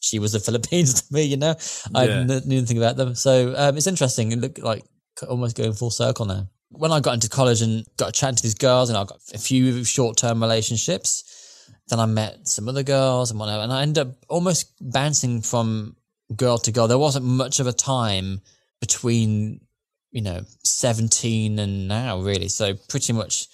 [0.00, 1.22] she was the Philippines to me.
[1.24, 1.54] You know,
[1.94, 2.26] I Yeah.
[2.26, 3.14] kn- knew nothing about them.
[3.14, 4.32] So um, it's interesting.
[4.32, 4.84] It looked like
[5.28, 6.48] almost going full circle now.
[6.70, 9.20] When I got into college and got a chatting to these girls, and I got
[9.32, 11.22] a few short term relationships,
[11.88, 15.96] then I met some other girls and whatever, and I ended up almost bouncing from
[16.34, 16.88] girl to girl.
[16.88, 18.40] There wasn't much of a time
[18.80, 19.60] between,
[20.10, 22.48] you know, 17 and now, really.
[22.48, 23.46] So pretty much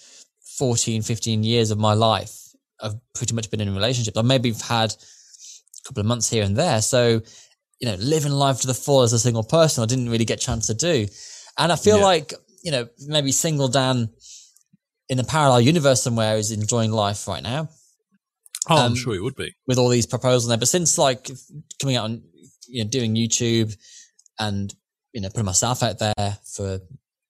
[0.59, 2.39] 14, 15 years of my life,
[2.81, 4.17] I've pretty much been in relationships.
[4.17, 6.81] I maybe have had a couple of months here and there.
[6.83, 7.21] So,
[7.81, 10.43] you know, living life to the full as a single person, I didn't really get
[10.43, 11.07] a chance to do.
[11.59, 12.05] And I feel Yeah.
[12.05, 14.09] like, you know, maybe single Dan
[15.09, 17.69] in a parallel universe somewhere is enjoying life right now
[18.71, 19.53] oh, Um, I'm sure it would be.
[19.67, 20.57] with all these proposals there.
[20.57, 21.31] But since like
[21.81, 22.23] coming out on,
[22.73, 23.77] you know, doing YouTube
[24.39, 24.75] and,
[25.13, 26.81] you know, putting myself out there for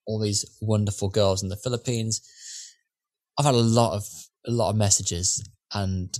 [0.07, 2.21] all these wonderful girls in the Philippines,
[3.39, 4.05] I've had a lot of,
[4.47, 6.17] a lot of messages and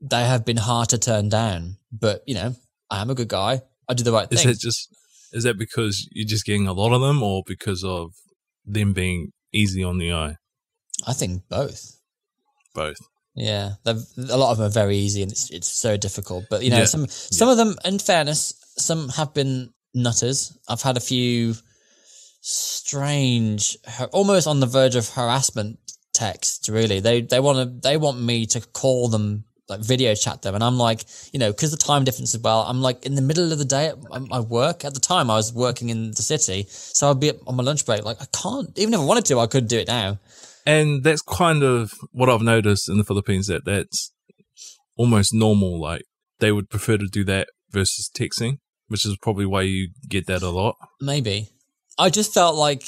[0.00, 1.76] they have been hard to turn down.
[1.92, 2.54] But, you know,
[2.90, 3.62] I am a good guy.
[3.88, 4.50] I do the right Is thing.
[4.50, 4.88] that just
[5.32, 8.14] is that because you're just getting a lot of them, or because of
[8.64, 10.36] them being easy on the eye?
[11.06, 12.00] I think both.
[12.74, 12.98] Both.
[13.40, 16.46] Yeah, a lot of them are very easy, and it's it's so difficult.
[16.50, 16.86] But you know, Yeah.
[16.86, 20.52] some some of them, in fairness, some have been nutters.
[20.68, 21.54] I've had a few
[22.40, 23.76] strange,
[24.12, 25.78] almost on the verge of harassment
[26.12, 26.68] texts.
[26.68, 30.54] Really, they they want to they want me to call them like video chat them,
[30.54, 32.62] and I'm like, you know, because the time difference as well.
[32.62, 34.84] I'm like in the middle of the day at my- my work.
[34.84, 37.84] At the time, I was working in the city, so I'd be on my lunch
[37.84, 38.04] break.
[38.04, 40.18] Like I can't, even if I wanted to, I could do it now.
[40.68, 44.12] And that's kind of what I've noticed in the Philippines that that's
[44.96, 45.80] almost normal.
[45.80, 46.02] Like
[46.40, 50.42] they would prefer to do that versus texting, which is probably why you get that
[50.42, 50.76] a lot.
[51.00, 51.48] Maybe.
[51.98, 52.82] I just felt like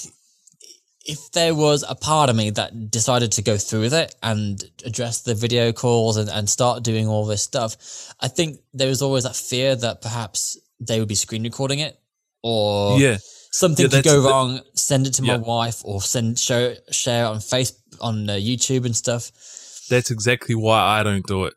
[1.06, 4.62] if there was a part of me that decided to go through with it and
[4.84, 9.00] address the video calls and, and start doing all this stuff, I think there was
[9.00, 11.98] always that fear that perhaps they would be screen recording it
[12.42, 13.16] or yeah,
[13.50, 15.38] something Yeah, could go that's the- wrong, send it to my Yeah.
[15.38, 19.30] wife or send show share on Facebook on uh, YouTube and stuff.
[19.88, 21.54] that's exactly why I don't do it.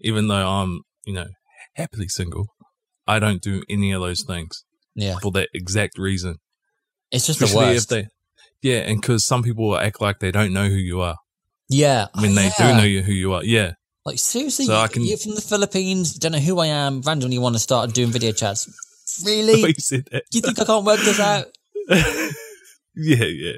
[0.00, 1.26] Even though I'm, you know,
[1.74, 2.46] happily single,
[3.06, 4.62] I don't do any of those things
[4.94, 5.18] Yeah.
[5.20, 6.36] for that exact reason.
[7.10, 7.88] It's just the Especially if worst.
[7.88, 8.06] they,
[8.62, 11.16] yeah, and because some people act like they don't know who you are
[11.68, 12.06] yeah.
[12.14, 12.72] when they Yeah.
[12.72, 13.42] do know you who you are.
[13.44, 13.72] Yeah,
[14.04, 16.14] Like seriously, So I can- you're from the Philippines.
[16.14, 17.02] Don't know who I am.
[17.02, 18.68] Randomly want to start doing video chats.
[19.24, 19.62] Really?
[19.72, 20.22] That.
[20.30, 21.46] Do you think I can't work this out?
[21.88, 23.52] yeah, yeah.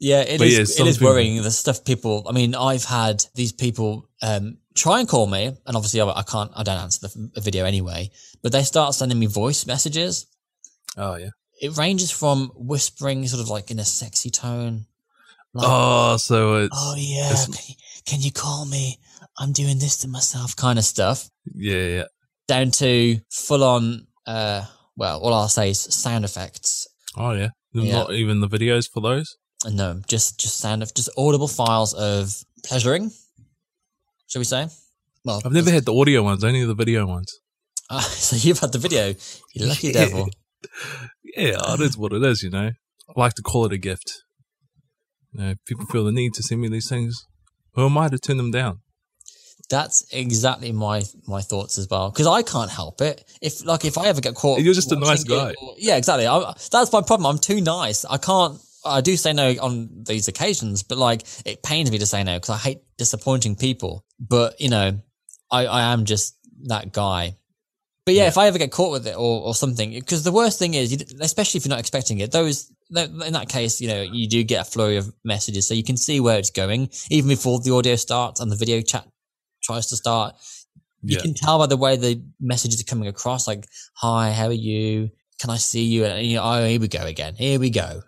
[0.00, 0.54] Yeah, it But is.
[0.54, 1.42] yeah, it is something- worrying.
[1.42, 2.26] The stuff people.
[2.28, 6.22] I mean, I've had these people um, try and call me, and obviously I, I
[6.22, 6.50] can't.
[6.56, 8.10] I don't answer the video anyway.
[8.42, 10.26] But they start sending me voice messages.
[10.96, 11.30] Oh yeah.
[11.60, 14.86] It ranges from whispering, sort of like in a sexy tone.
[15.54, 17.74] Like, Oh, so it's oh yeah, it's- can you,
[18.06, 18.98] can you call me?
[19.38, 21.30] I'm doing this to myself, kind of stuff.
[21.54, 22.04] yeah, yeah.
[22.48, 24.06] Down to full on.
[24.26, 24.64] Uh,
[24.96, 26.86] well, all I'll say is sound effects.
[27.16, 27.48] Oh yeah.
[27.72, 27.92] Yeah.
[27.92, 29.36] Not even the videos for those.
[29.66, 33.10] No, just just sound of just audible files of pleasuring.
[34.26, 34.68] Shall we say?
[35.24, 37.38] Well, I've never had the audio ones, only the video ones.
[37.90, 39.08] Ah, so you've had the video.
[39.52, 40.26] You lucky devil.
[41.36, 42.70] Yeah, it is what it is, you know.
[42.70, 44.22] I like to call it a gift.
[45.32, 47.26] You know, people feel the need to send me these things.
[47.74, 48.80] Who am I to turn them down?
[49.70, 52.10] That's exactly my my thoughts as well.
[52.10, 53.24] Because I can't help it.
[53.40, 55.50] If like if I ever get caught, You're just a nice guy.
[55.50, 56.26] it- yeah, exactly.
[56.26, 57.26] I, that's my problem.
[57.26, 58.04] I'm too nice.
[58.04, 58.60] I can't.
[58.84, 62.34] I do say no on these occasions, but like it pains me to say no
[62.36, 64.04] because I hate disappointing people.
[64.20, 65.00] But you know,
[65.50, 67.36] I I am just that guy.
[68.04, 70.58] But yeah, if I ever get caught with it or, or something, because the worst
[70.58, 74.28] thing is, especially if you're not expecting it, those in that case, you know, you
[74.28, 77.60] do get a flurry of messages, so you can see where it's going even before
[77.60, 79.06] the audio starts and the video chat
[79.62, 80.34] tries to start.
[81.02, 81.22] You Yeah.
[81.22, 85.10] can tell by the way the messages are coming across, like "Hi, how are you?
[85.40, 87.34] Can I see you?" And you know, oh, here we go again.
[87.36, 88.02] Here we go.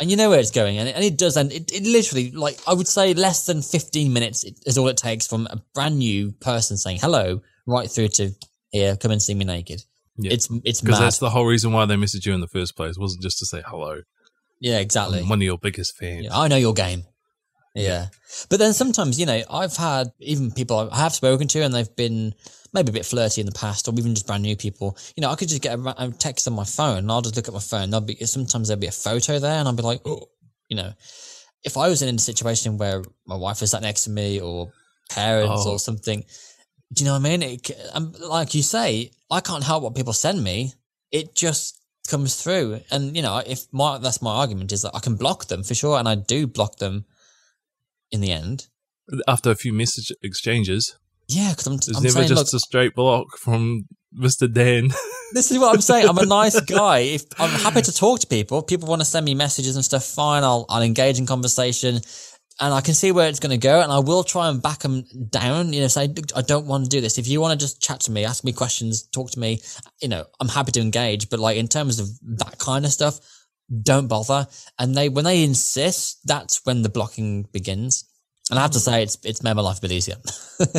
[0.00, 2.30] And you know where it's going, and it, and it does, and it, it literally,
[2.30, 5.98] like I would say, less than fifteen minutes is all it takes from a brand
[5.98, 8.30] new person saying hello right through to
[8.70, 9.82] here, come and see me naked.
[10.16, 10.32] Yeah.
[10.32, 12.96] It's it's Because that's the whole reason why they messaged you in the first place.
[12.96, 14.00] wasn't just to say hello.
[14.60, 15.20] yeah, exactly.
[15.20, 16.24] I'm one of your biggest fans.
[16.24, 17.04] Yeah, I know your game.
[17.74, 18.06] Yeah.
[18.48, 21.96] But then sometimes, you know, I've had even people I have spoken to and they've
[21.96, 22.34] been
[22.72, 24.96] maybe a bit flirty in the past or even just brand new people.
[25.16, 27.36] You know, I could just get a, a text on my phone and I'll just
[27.36, 27.90] look at my phone.
[27.90, 30.28] There'll be, sometimes there'll be a photo there and I'll be like, oh,
[30.68, 30.92] you know,
[31.64, 34.72] if I was in a situation where my wife was sat next to me or
[35.10, 35.72] parents Oh.
[35.72, 36.24] or something,
[36.92, 37.42] do you know what I mean?
[37.42, 40.72] It, um, like you say, I can't help what people send me.
[41.12, 42.80] It just comes through.
[42.90, 45.74] And, you know, if my, that's my argument is that I can block them for
[45.74, 45.98] sure.
[45.98, 47.04] And I do block them
[48.10, 48.68] in the end.
[49.26, 50.96] After a few message exchanges,
[51.28, 54.52] Yeah, because I'm, there's I'm never saying, just look, a straight block from Mr.
[54.52, 54.88] Dan.
[55.32, 56.08] this is what I'm saying.
[56.08, 57.00] I'm a nice guy.
[57.00, 60.04] If I'm happy to talk to people, people want to send me messages and stuff.
[60.04, 62.00] Fine, I'll I'll engage in conversation,
[62.60, 64.80] and I can see where it's going to go, and I will try and back
[64.80, 65.72] them down.
[65.72, 67.18] You know, say I don't want to do this.
[67.18, 69.60] If you want to just chat to me, ask me questions, talk to me,
[70.00, 71.30] you know, I'm happy to engage.
[71.30, 73.18] But like in terms of that kind of stuff,
[73.82, 74.46] don't bother.
[74.78, 78.04] And they when they insist, that's when the blocking begins.
[78.50, 78.82] And I have to mm.
[78.82, 80.16] say, it's it's made my life a bit easier.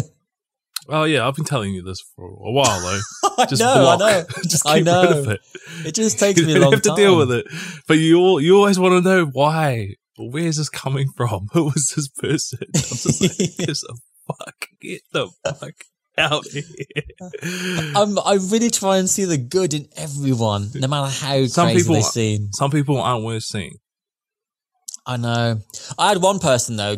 [0.89, 2.99] oh yeah, I've been telling you this for a while though.
[3.37, 4.23] I Just know, I know.
[4.43, 5.19] just I know.
[5.19, 5.39] of it.
[5.85, 6.97] It just takes me a long have to time.
[6.97, 7.45] deal with it.
[7.87, 9.95] But you all, you always want to know why.
[10.17, 11.47] Where is this coming from?
[11.53, 12.59] Who was this person?
[12.75, 13.93] I'm just like, gives a
[14.27, 14.67] fuck.
[14.79, 15.73] Get the fuck
[16.17, 16.63] out here.
[17.95, 21.79] I'm, I really try and see the good in everyone, no matter how Some crazy
[21.83, 22.49] people- they seem.
[22.53, 23.77] Some people aren't worth seeing.
[25.05, 25.59] I know.
[25.97, 26.97] I had one person though,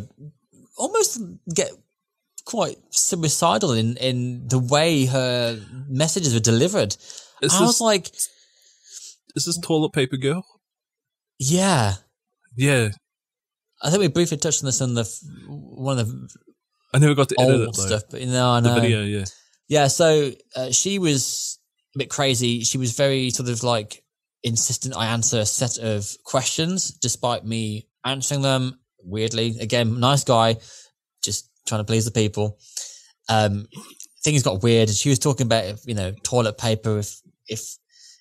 [0.78, 1.22] almost
[1.54, 1.72] get
[2.46, 6.98] quite suicidal in in the way her messages were delivered.
[7.42, 8.08] Is I was this, like,
[9.36, 10.44] is this toilet paper girl?
[11.40, 11.94] yeah.
[12.56, 12.90] Yeah.
[13.82, 15.04] I think we briefly touched on this in the
[15.48, 16.30] one of the
[16.94, 18.82] I never got to edit old it stuff, but know, I The know.
[18.82, 19.26] video, yeah.
[19.68, 21.60] Yeah, so uh, she was
[21.96, 22.62] a bit crazy.
[22.62, 24.04] She was very sort of like
[24.44, 29.58] insistent I answer a set of questions despite me answering them weirdly.
[29.60, 30.58] Again, nice guy,
[31.24, 32.60] just trying to please the people.
[33.30, 33.68] Um,
[34.24, 34.90] things got weird.
[34.90, 37.00] She was talking about, you know, toilet paper.
[37.00, 37.78] If, if,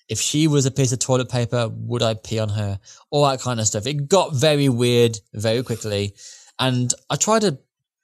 [0.09, 2.79] if she was a piece of toilet paper, would I pee on her?
[3.09, 3.85] All that kind of stuff.
[3.85, 6.15] It got very weird very quickly.
[6.59, 7.57] And I tried to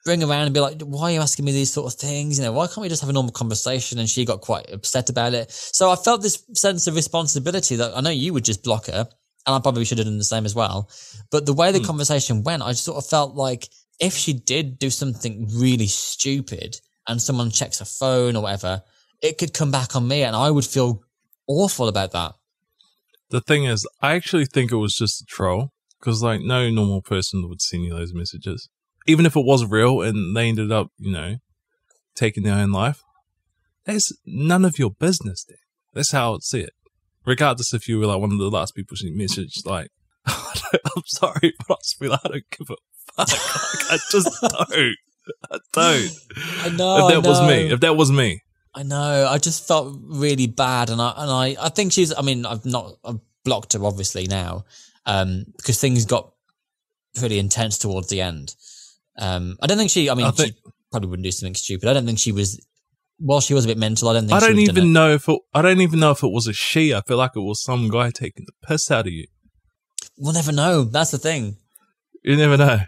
[0.05, 2.37] bring around and be like, why are you asking me these sort of things?
[2.37, 3.99] You know, why can't we just have a normal conversation?
[3.99, 5.51] And she got quite upset about it.
[5.51, 9.07] So I felt this sense of responsibility that I know you would just block her,
[9.45, 10.89] and I probably should have done the same as well.
[11.31, 11.85] But the way the Hmm.
[11.85, 13.69] conversation went, I just sort of felt like
[13.99, 18.83] if she did do something really stupid and someone checks her phone or whatever,
[19.21, 21.03] it could come back on me and I would feel
[21.47, 22.35] awful about that.
[23.31, 27.01] The thing is, I actually think it was just a troll because, like, no normal
[27.01, 28.69] person would send you those messages.
[29.09, 31.37] Even if it was real and they ended up, you know,
[32.15, 33.01] taking their own life,
[33.85, 35.43] that's none of your business.
[35.43, 35.57] Then
[35.93, 36.73] that's how I'd see it.
[37.25, 39.89] Regardless if you were like one of the last people she messaged, like,
[40.27, 42.75] I'm sorry, but I feel I don't give a
[43.13, 43.29] fuck.
[43.29, 44.95] Like, I just don't.
[45.51, 46.11] I don't.
[46.63, 47.07] I know.
[47.07, 48.41] if that I was me, if that was me,
[48.73, 49.27] I know.
[49.29, 52.15] I just felt really bad, and I and I, I think she's.
[52.15, 54.65] I mean, I've not I've blocked her obviously now,
[55.05, 56.31] um, because things got
[57.15, 58.55] pretty intense towards the end.
[59.19, 60.09] Um, I don't think she.
[60.09, 61.87] I mean, I think- she probably wouldn't do something stupid.
[61.89, 62.65] I don't think she was.
[63.21, 64.07] Well, she was a bit mental.
[64.07, 64.33] I don't think.
[64.33, 66.93] I don't even know if it, I don't even know if it was a she.
[66.93, 69.25] I feel like it was some guy taking the piss out of you.
[70.17, 70.83] We'll never know.
[70.85, 71.57] That's the thing.
[72.23, 72.79] You never know.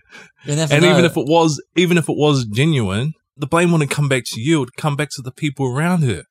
[0.46, 0.92] You never and know.
[0.92, 4.42] even if it was, even if it was genuine, the blame wouldn't come back to
[4.42, 4.58] you.
[4.58, 6.24] It would come back to the people around her,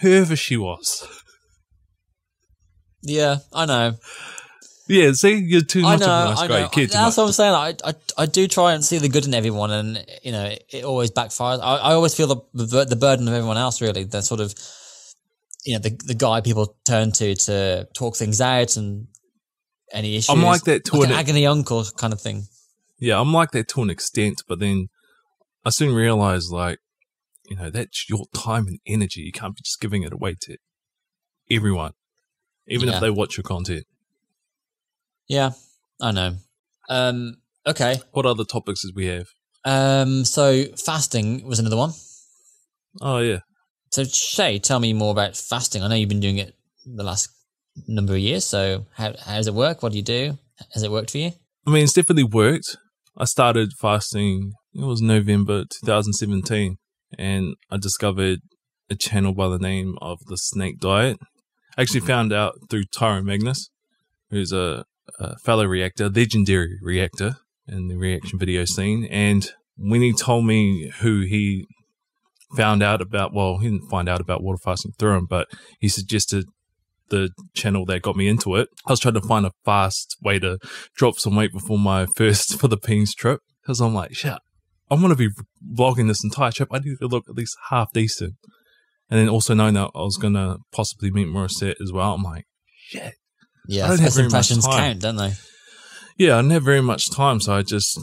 [0.00, 1.06] whoever she was.
[3.02, 3.94] yeah, I know.
[4.90, 6.06] Yeah, see, you're too much know.
[6.06, 6.54] of a nice I guy.
[6.58, 6.64] know.
[6.64, 7.54] You care That's what I'm saying.
[7.54, 10.82] I, I I do try and see the good in everyone, and you know, it
[10.84, 11.60] always backfires.
[11.62, 13.80] I, I always feel the, the the burden of everyone else.
[13.80, 14.52] Really, the sort of
[15.64, 19.06] you know the the guy people turn to to talk things out and
[19.92, 20.30] any issues.
[20.30, 22.48] I'm like that to like an an agony uncle kind of thing.
[22.98, 24.88] Yeah, I'm like that to an extent, but then
[25.64, 26.80] I soon realized, like,
[27.48, 29.20] you know, that's your time and energy.
[29.20, 30.56] You can't be just giving it away to
[31.48, 31.92] everyone,
[32.66, 32.96] even Yeah.
[32.96, 33.84] if they watch your content.
[35.30, 35.50] Yeah,
[36.02, 36.32] I know.
[36.88, 38.00] Um, okay.
[38.10, 39.28] What other topics did we have?
[39.64, 41.92] Um, so fasting was another one.
[43.00, 43.38] Oh, yeah.
[43.92, 45.84] So Shay, tell me more about fasting.
[45.84, 47.28] I know you've been doing it the last
[47.86, 48.44] number of years.
[48.44, 49.84] So how how does it work?
[49.84, 50.36] What do you do?
[50.72, 51.30] Has it worked for you?
[51.64, 52.76] I mean, it's definitely worked.
[53.16, 56.76] I started fasting, it was November 2017,
[57.16, 58.40] and I discovered
[58.90, 61.18] a channel by the name of the Snake Diet.
[61.78, 63.70] I actually found out through Tyrone Magnus,
[64.30, 64.84] who's a,
[65.18, 67.36] Uh, a fellow reactor, legendary reactor
[67.66, 69.06] in the reaction video scene.
[69.10, 71.66] And when he told me who he
[72.56, 75.48] found out about, well, he didn't find out about water fasting through him, but
[75.78, 76.46] he suggested
[77.10, 78.68] the channel that got me into it.
[78.86, 80.58] I was trying to find a fast way to
[80.96, 84.38] drop some weight before my first for the Philippines trip because I'm like, shit,
[84.90, 85.30] I'm going to be
[85.74, 86.68] vlogging this entire trip.
[86.72, 88.34] I need to look at least half decent.
[89.08, 92.22] And then also knowing that I was going to possibly meet Morissette as well, I'm
[92.22, 92.44] like,
[92.76, 93.14] shit.
[93.66, 94.78] Yeah, I don't have first very much impressions time.
[94.78, 95.32] count, don't they?
[96.18, 97.40] Yeah, I didn't have very much time.
[97.40, 97.98] So I just,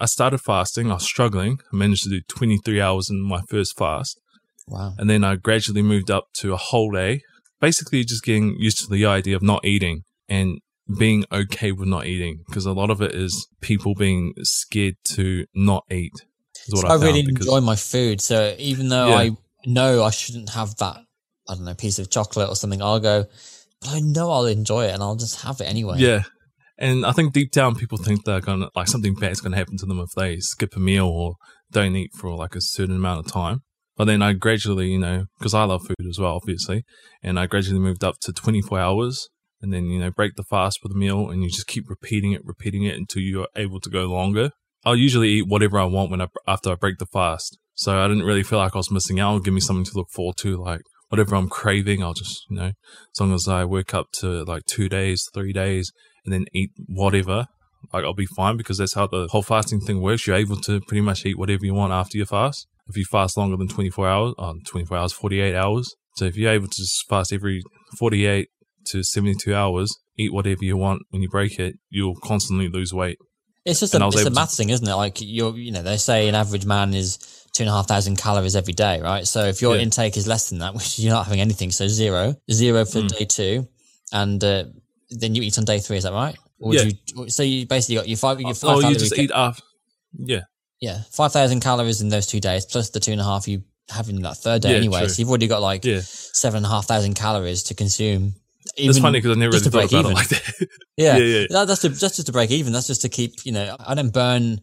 [0.00, 0.90] I started fasting.
[0.90, 1.58] I was struggling.
[1.72, 4.20] I managed to do 23 hours in my first fast.
[4.66, 4.94] Wow.
[4.98, 7.22] And then I gradually moved up to a whole day,
[7.60, 10.58] basically just getting used to the idea of not eating and
[10.98, 15.44] being okay with not eating because a lot of it is people being scared to
[15.54, 16.12] not eat.
[16.66, 18.20] Is what So I, I, really because- enjoy my food.
[18.20, 19.16] So even though Yeah.
[19.16, 19.30] I
[19.66, 20.98] know I shouldn't have that,
[21.48, 23.26] I don't know, piece of chocolate or something, I'll go,
[23.80, 25.98] but I know I'll enjoy it and I'll just have it anyway.
[25.98, 26.22] Yeah.
[26.78, 29.86] And I think deep down people think they're gonna like something bad's gonna happen to
[29.86, 31.34] them if they skip a meal or
[31.72, 33.62] don't eat for like a certain amount of time.
[33.96, 36.84] But then I gradually, you know, because I love food as well, obviously,
[37.20, 39.28] and I gradually moved up to 24 hours
[39.60, 42.30] and then, you know, break the fast with a meal and you just keep repeating
[42.30, 44.50] it, repeating it until you're able to go longer.
[44.84, 47.58] I'll usually eat whatever I want when I, after I break the fast.
[47.74, 49.44] So I didn't really feel like I was missing out.
[49.44, 52.02] Give me something to look forward to, like whatever I'm craving.
[52.02, 55.52] I'll just, you know, as long as I work up to like two days, three
[55.52, 55.90] days,
[56.24, 57.46] and then eat whatever,
[57.92, 60.26] like I'll be fine because that's how the whole fasting thing works.
[60.26, 62.66] You're able to pretty much eat whatever you want after your fast.
[62.88, 65.94] If you fast longer than 24 hours, um, 24 hours, 48 hours.
[66.16, 67.62] So if you're able to just fast every
[67.98, 68.48] 48
[68.86, 73.18] to 72 hours, eat whatever you want when you break it, you'll constantly lose weight.
[73.64, 74.94] It's just And a, it's a math to- thing, isn't it?
[74.94, 77.18] Like you're, you know, they say an average man is
[77.58, 79.26] two and a half thousand calories every day, right?
[79.26, 79.82] So if your Yeah.
[79.82, 83.08] intake is less than that, which you're not having anything, so zero, zero for Mm.
[83.18, 83.68] day two,
[84.12, 84.64] and uh,
[85.10, 85.96] then you eat on day three.
[85.96, 86.36] Is that right?
[86.60, 86.90] Or would Yeah.
[87.16, 89.62] You, so you basically got your five, your five Oh, you calorie just eat after.
[90.16, 90.42] Yeah.
[90.80, 93.64] yeah, five thousand calories in those two days, plus the two and a half you
[93.90, 95.00] have in that third day Yeah, anyway.
[95.00, 95.08] true.
[95.08, 96.00] So you've already got like Yeah.
[96.04, 98.34] seven and a half thousand calories to consume.
[98.76, 100.12] It's even funny because I never really thought about it even.
[100.14, 100.68] like that.
[100.96, 101.46] Yeah, Yeah, yeah.
[101.50, 102.72] That, that's to, that's just to break even.
[102.72, 103.76] That's just to keep you know.
[103.80, 104.60] I don't burn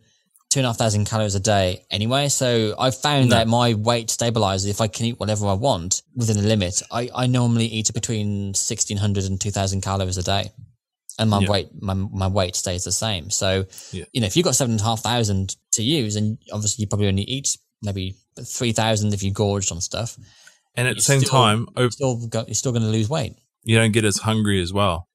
[0.49, 2.29] two and a half thousand calories a day anyway.
[2.29, 3.35] So I found No.
[3.37, 6.81] that my weight stabilizes if I can eat whatever I want within a limit.
[6.91, 10.51] I, I normally eat between 1600 and 2000 calories a day.
[11.17, 11.49] And my Yeah.
[11.49, 13.29] weight, my, my weight stays the same.
[13.29, 14.03] So, Yeah.
[14.13, 16.87] you know, if you've got seven and a half thousand to use, and obviously you
[16.87, 20.17] probably only eat maybe 3000 if you gorged on stuff,
[20.75, 23.35] And at the same still- time, you're still, go, you're still going to lose weight.
[23.63, 25.07] you don't get as hungry as well.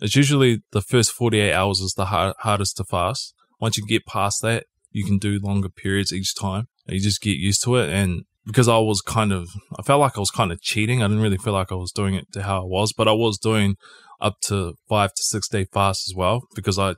[0.00, 3.34] It's usually the first 48 hours is the hard, hardest to fast.
[3.60, 6.68] Once you get past that, you can do longer periods each time.
[6.86, 7.90] You just get used to it.
[7.90, 9.48] And because I was kind of,
[9.78, 11.02] I felt like I was kind of cheating.
[11.02, 13.12] I didn't really feel like I was doing it to how I was, but I
[13.12, 13.76] was doing
[14.20, 16.94] up to five to six day fast as well because I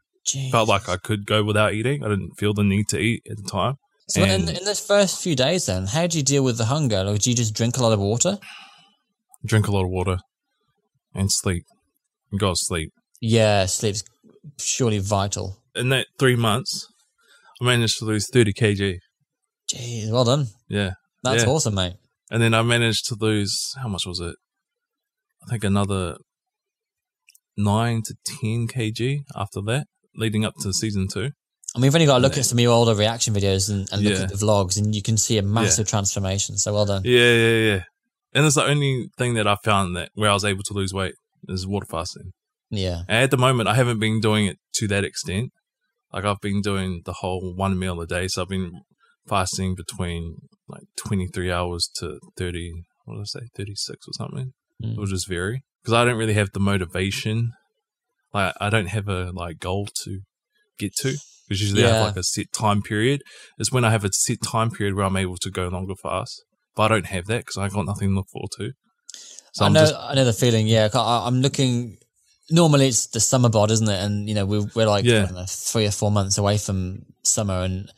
[0.51, 2.05] felt like I could go without eating.
[2.05, 3.75] I didn't feel the need to eat at the time.
[4.09, 6.67] So in, And- in those first few days, then, how do you deal with the
[6.67, 7.03] hunger?
[7.05, 8.39] Like, do you just drink a lot of water?
[9.45, 10.19] Drink a lot of water
[11.15, 11.65] and sleep.
[12.31, 12.93] You gotta sleep.
[13.21, 14.03] Yeah, sleep's
[14.59, 15.59] surely vital.
[15.75, 16.87] In that three months,
[17.61, 18.99] I managed to lose 30 kg.
[19.73, 20.47] Jeez, well done.
[20.69, 20.93] Yeah.
[21.23, 21.51] That's Yeah.
[21.51, 21.95] awesome, mate.
[22.31, 24.35] And then I managed to lose, how much was it?
[25.45, 26.17] I think another
[27.57, 31.31] 9 to 10 kg after that, leading up to season two.
[31.75, 32.41] And we've only got to look Yeah.
[32.41, 34.23] at some of your older reaction videos and, and look Yeah.
[34.25, 36.57] at the vlogs, and you can see a massive transformation.
[36.59, 37.03] So well done.
[37.05, 37.83] Yeah, yeah, yeah.
[38.33, 40.93] And it's the only thing that I found that where I was able to lose
[40.93, 41.15] weight
[41.49, 42.33] is water fasting.
[42.71, 43.01] Yeah.
[43.09, 45.51] And at the moment, I haven't been doing it to that extent.
[46.13, 48.29] Like I've been doing the whole one meal a day.
[48.29, 48.83] So I've been
[49.29, 50.37] fasting between
[50.69, 52.73] like 23 hours to 30,
[53.05, 54.53] what did I say, 36 or something.
[54.83, 54.93] Mm.
[54.93, 57.53] It'll just vary because I don't really have the motivation.
[58.33, 60.21] Like I don't have a like goal to
[60.79, 61.17] get to
[61.49, 63.23] because usually I have like a set time period.
[63.59, 66.45] It's when I have a set time period where I'm able to go longer fast.
[66.77, 68.73] But I don't have that because I got nothing to look forward to.
[69.53, 70.67] So I I'm know, just I know the feeling.
[70.67, 71.99] Yeah, I, I'm looking.
[72.51, 74.03] Normally, it's the summer bod, isn't it?
[74.03, 75.27] And you know, we're we're like Yeah.
[75.27, 77.91] Know, three or four months away from summer, and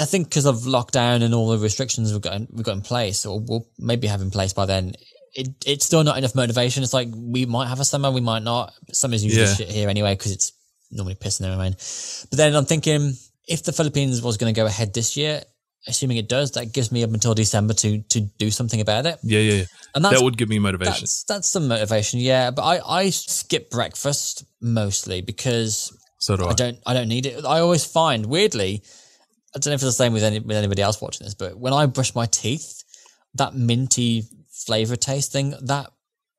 [0.00, 2.82] I think because of lockdown and all the restrictions we've got in, we've got in
[2.82, 4.92] place, or we'll maybe have in place by then.
[5.34, 6.82] It, it's still not enough motivation.
[6.82, 8.74] It's like we might have a summer, we might not.
[8.92, 9.54] Summer's usually Yeah.
[9.54, 10.52] shit here anyway because it's
[10.90, 11.72] normally pissing there rain.
[12.28, 13.14] But then I'm thinking
[13.48, 15.42] if the Philippines was going to go ahead this year,
[15.86, 19.18] assuming it does, that gives me up until December to to do something about it.
[19.22, 19.52] yeah, yeah.
[19.54, 19.64] yeah.
[19.94, 20.92] And that's That would give me motivation.
[21.02, 22.50] that's that's some motivation, yeah.
[22.50, 26.50] But I I skip breakfast mostly because So do I.
[26.50, 27.44] I don't I don't need it.
[27.44, 28.82] I always find weirdly,
[29.54, 31.58] I don't know if it's the same with any with anybody else watching this, but
[31.58, 32.82] when I brush my teeth,
[33.34, 35.90] that minty flavor taste thing that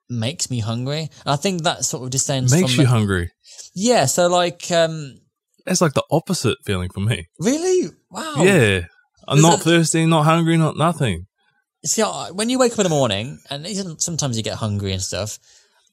[0.09, 3.31] makes me hungry, and I think that sort of descends Makes from you hungry.
[3.75, 4.05] yeah.
[4.05, 5.19] So like, um,
[5.65, 7.27] It's like the opposite feeling for me.
[7.39, 8.81] really, wow, Yeah.
[9.27, 11.27] I'm not it- thirsty, not hungry, not nothing.
[11.85, 13.67] See, I- when you wake up in the morning, and
[14.01, 15.39] sometimes you get hungry and stuff,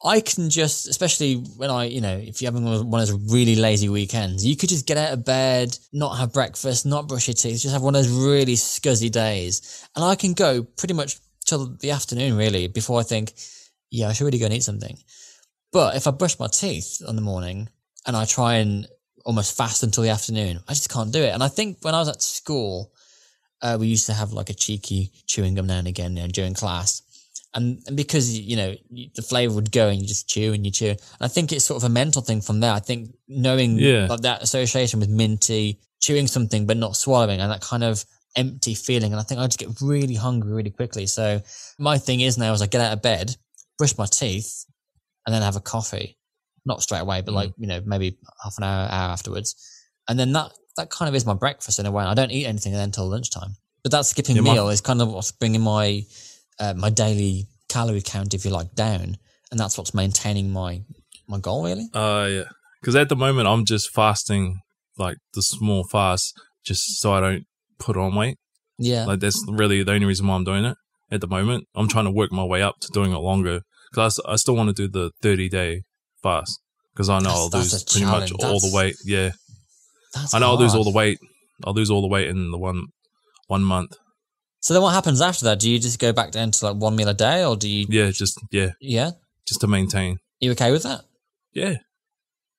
[0.02, 3.54] I can just, especially when I, you know, if you're having one of those really
[3.56, 7.34] lazy weekends, you could just get out of bed, not have breakfast, not brush your
[7.34, 9.84] teeth, just have one of those really scuzzy days.
[9.94, 13.34] And I can go pretty much till the afternoon, really, before I think,
[13.90, 14.96] yeah, I should really go and eat something.
[15.72, 17.68] But if I brush my teeth in the morning
[18.06, 18.88] and I try and
[19.26, 21.34] almost fast until the afternoon, I just can't do it.
[21.34, 22.90] And I think when I was at school,
[23.62, 26.28] uh, we used to have like a cheeky chewing gum now and again you know,
[26.28, 27.02] during class.
[27.52, 28.74] And, and because, you know,
[29.16, 30.90] the flavor would go and you just chew and you chew.
[30.90, 32.72] And I think it's sort of a mental thing from there.
[32.72, 34.06] I think knowing Yeah.
[34.08, 38.04] like that association with minty, chewing something but not swallowing and that kind of
[38.36, 39.12] empty feeling.
[39.12, 41.06] And I think I just get really hungry really quickly.
[41.06, 41.42] So
[41.78, 43.36] my thing is now is I get out of bed,
[43.78, 44.64] brush my teeth
[45.26, 46.16] and then have a coffee.
[46.64, 47.36] Not straight away, but Mm.
[47.36, 49.56] like, you know, maybe half an hour, hour afterwards.
[50.08, 52.04] And then that, that kind of is my breakfast in a way.
[52.04, 53.54] I don't eat anything until lunchtime.
[53.82, 56.04] But that skipping Yeah, my- meal is kind of what's bringing my
[56.58, 59.16] uh, my daily calorie count, if you like, down,
[59.50, 60.82] and that's what's maintaining my
[61.28, 61.88] my goal really.
[61.94, 62.44] Uh, yeah.
[62.80, 64.60] Because at the moment, I'm just fasting,
[64.98, 66.32] like the small fast,
[66.64, 67.44] just so I don't
[67.78, 68.36] put on weight.
[68.78, 70.76] Yeah, Like that's really the only reason why I'm doing it
[71.10, 71.64] at the moment.
[71.74, 73.60] I'm trying to work my way up to doing it longer
[73.90, 75.82] because I still want to do the 30 day
[76.22, 76.58] fast
[76.94, 78.44] because I know That's- I'll that's lose pretty much challenge.
[78.44, 78.96] all the weight.
[79.04, 79.32] Yeah,
[80.14, 81.18] that's I know I'll lose all the weight.
[81.64, 82.86] I'll lose all the weight in the one
[83.46, 83.96] one month.
[84.60, 85.58] So then, what happens after that?
[85.60, 87.86] Do you just go back down to like one meal a day, or do you?
[87.88, 89.12] Yeah, just yeah, Yeah,
[89.46, 90.18] just to maintain.
[90.40, 91.02] you okay with that?
[91.52, 91.76] Yeah.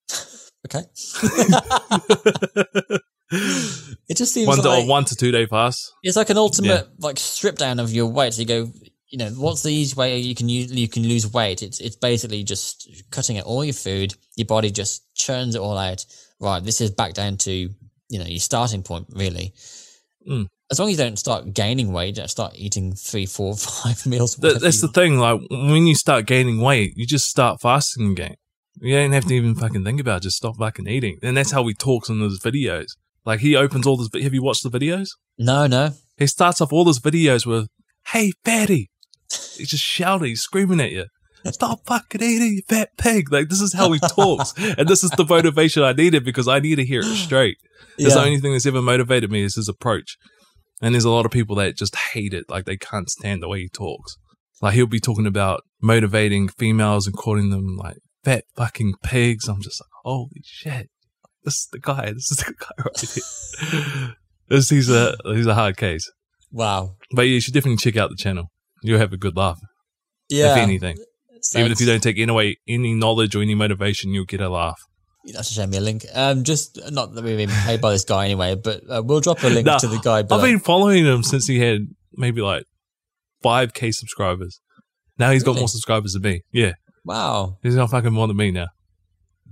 [0.64, 0.84] Okay.
[3.32, 5.92] it just seems one, like one to two day pass.
[6.04, 8.34] it's like an ultimate like strip down of your weight.
[8.34, 8.72] So you go,
[9.08, 11.64] you know, what's the easy way you can use, you can lose weight?
[11.64, 14.14] It's it's basically just cutting out all your food.
[14.36, 16.06] Your body just churns it all out.
[16.42, 19.54] Right, this is back down to you know your starting point really.
[20.28, 20.48] Mm.
[20.72, 24.36] As long as you don't start gaining weight, don't start eating three, four, five meals.
[24.38, 25.18] That, that's the thing.
[25.20, 28.36] Like when you start gaining weight, you just start fasting again.
[28.80, 30.24] You don't have to even fucking think about it.
[30.24, 31.20] Just stop fucking eating.
[31.22, 32.88] And that's how he talks in those videos.
[33.26, 34.10] Like he opens all this.
[34.24, 35.10] Have you watched the videos?
[35.38, 35.92] No, no.
[36.18, 37.68] He starts off all his videos with,
[38.08, 38.90] "Hey, fatty!"
[39.30, 41.06] He's just shouting, he's screaming at you.
[41.46, 43.32] Stop fucking eating, you fat pig!
[43.32, 46.60] Like this is how he talks, and this is the motivation I needed because I
[46.60, 47.58] need to hear it straight.
[47.98, 50.18] That's the only thing that's ever motivated me is his approach.
[50.82, 53.48] And there's a lot of people that just hate it, like they can't stand the
[53.48, 54.18] way he talks.
[54.62, 59.48] Like he'll be talking about motivating females and calling them like fat fucking pigs.
[59.48, 60.90] I'm just like, holy shit,
[61.44, 62.12] this is the guy.
[62.14, 64.16] This is the guy right here.
[64.48, 66.10] this he's a he's a hard case.
[66.52, 66.96] Wow.
[67.16, 68.52] But yeah, you should definitely check out the channel.
[68.84, 69.60] You'll have a good laugh,
[70.30, 70.54] Yeah.
[70.54, 70.98] if anything.
[71.56, 74.50] Even if you don't take any away any knowledge or any motivation, you'll get a
[74.50, 74.80] laugh.
[75.26, 76.06] You have to send me a link.
[76.14, 79.44] Um, just not that we've been paid by this guy anyway, but uh, we'll drop
[79.44, 80.24] a link No, to the guy.
[80.24, 80.40] Below.
[80.40, 81.82] I've been following him since he had
[82.14, 82.64] maybe like
[83.44, 84.60] five k subscribers.
[85.18, 86.42] Now he's got more subscribers than me.
[86.52, 86.74] Yeah,
[87.06, 87.58] wow.
[87.62, 88.68] he's got fucking more than me now.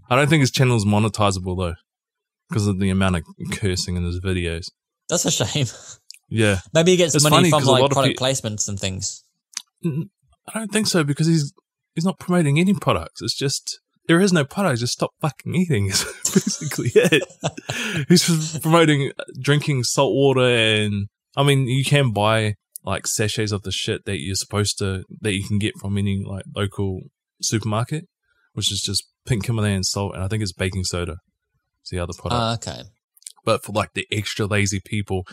[0.10, 1.76] I don't think his channel is monetizable though,
[2.50, 4.66] because of the amount of cursing in his videos.
[5.08, 5.68] That's a shame.
[6.32, 9.24] Yeah, Maybe he gets It's money from like product placements and things.
[9.84, 11.54] I don't think so because he's
[11.96, 13.22] he's not promoting any products.
[13.22, 14.80] It's just there is no product.
[14.80, 15.86] Just stop fucking eating.
[15.90, 17.24] Is basically it.
[18.08, 19.12] he's just promoting
[19.42, 24.20] drinking salt water, and I mean, you can buy like sachets of the shit that
[24.20, 27.02] you're supposed to that you can get from any like local
[27.42, 28.06] supermarket,
[28.54, 31.18] which is just pink Himalayan salt, and I think it's baking soda.
[31.82, 32.68] It's the other product.
[32.70, 32.84] Ah, okay.
[33.46, 35.24] but for like the extra lazy people,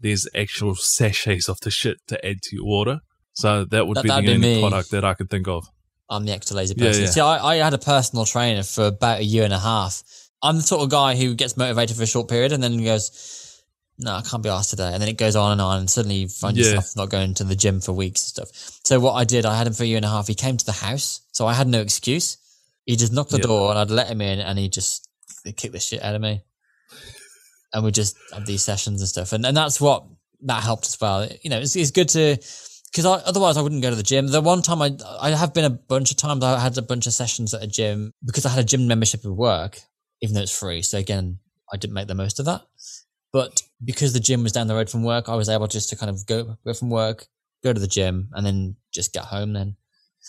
[0.00, 3.00] there's actual sachets of the shit to add to your water.
[3.34, 5.66] So that would That- be the be only product that I could think of.
[6.12, 7.04] I'm the extra lazy person.
[7.04, 7.10] yeah.
[7.10, 10.02] See, I, I had a personal trainer for about a year and a half.
[10.42, 13.62] I'm the sort of guy who gets motivated for a short period and then goes,
[13.98, 14.90] no, I can't be asked today.
[14.92, 15.78] And then it goes on and on.
[15.80, 16.64] And suddenly you find Yeah.
[16.64, 18.80] yourself not going to the gym for weeks and stuff.
[18.84, 20.26] So what I did, I had him for a year and a half.
[20.28, 21.20] He came to the house.
[21.32, 22.36] So I had no excuse.
[22.84, 23.44] He just knocked the Yeah.
[23.44, 25.08] door and I'd let him in and he just
[25.56, 26.42] kicked the shit out of me.
[27.72, 29.32] And we just have these sessions and stuff.
[29.32, 30.04] And, and that's what
[30.42, 31.26] that helped as well.
[31.42, 32.36] You know, it's, it's good to,
[32.92, 34.26] because I, otherwise I wouldn't go to the gym.
[34.26, 37.06] The one time I, I have been a bunch of times I had a bunch
[37.06, 39.80] of sessions at a gym because I had a gym membership at work,
[40.20, 40.82] even though it's free.
[40.82, 41.38] So again,
[41.72, 42.62] I didn't make the most of that.
[43.32, 45.96] But because the gym was down the road from work, I was able just to
[45.96, 47.26] kind of go, go from work,
[47.64, 49.76] go to the gym and then just get home then.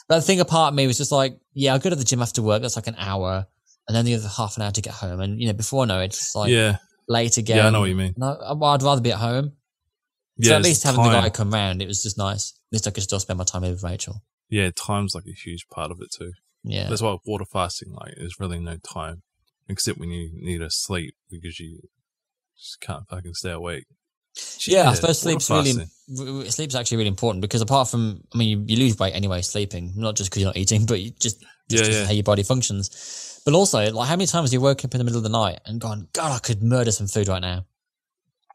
[0.08, 2.22] But the thing apart of me was just like, yeah, I'll go to the gym
[2.22, 2.62] after work.
[2.62, 3.46] That's like an hour.
[3.88, 5.20] And then the other half an hour to get home.
[5.20, 6.78] And, you know, before I know it, it's like yeah,
[7.10, 7.58] late again.
[7.58, 8.14] yeah, I know what you mean.
[8.16, 9.52] No, I'd rather be at home.
[10.38, 11.24] Yeah, so at least having the time.
[11.24, 12.54] guy come round, it was just nice.
[12.72, 14.24] At least I could still spend my time with Rachel.
[14.50, 16.32] Yeah, time's like a huge part of it too.
[16.64, 16.88] Yeah.
[16.90, 19.22] That's why water fasting, like, there's really no time
[19.70, 21.80] except when you need to sleep because you
[22.58, 23.86] just can't fucking stay awake.
[24.68, 25.90] yeah, I suppose sleep's really fasting.
[26.16, 29.14] w- w- sleep's actually really important because apart from I mean you, you lose weight
[29.14, 32.06] anyway sleeping, not just because you're not eating, but you just, just Yeah, 'cause yeah.
[32.06, 33.42] how your body functions.
[33.46, 35.30] But also, like how many times have you woken up in the middle of the
[35.30, 37.66] night and gone, God, I could murder some food right now.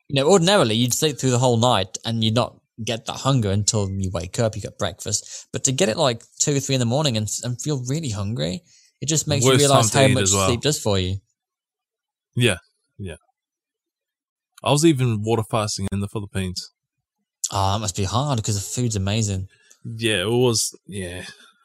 [0.08, 3.50] You know, ordinarily you'd sleep through the whole night and you'd not get that hunger
[3.50, 5.48] until you wake up, you get breakfast.
[5.52, 8.62] But to get it like two, three in the morning and, and feel really hungry,
[9.00, 10.46] it just makes you realize how much well.
[10.48, 11.16] sleep does for you.
[12.34, 12.56] Yeah,
[12.98, 13.16] yeah.
[14.62, 16.70] I was even water fasting in the Philippines.
[17.52, 19.48] Oh, that must be hard because the food's amazing.
[19.84, 20.76] Yeah, it was.
[20.86, 21.24] Yeah,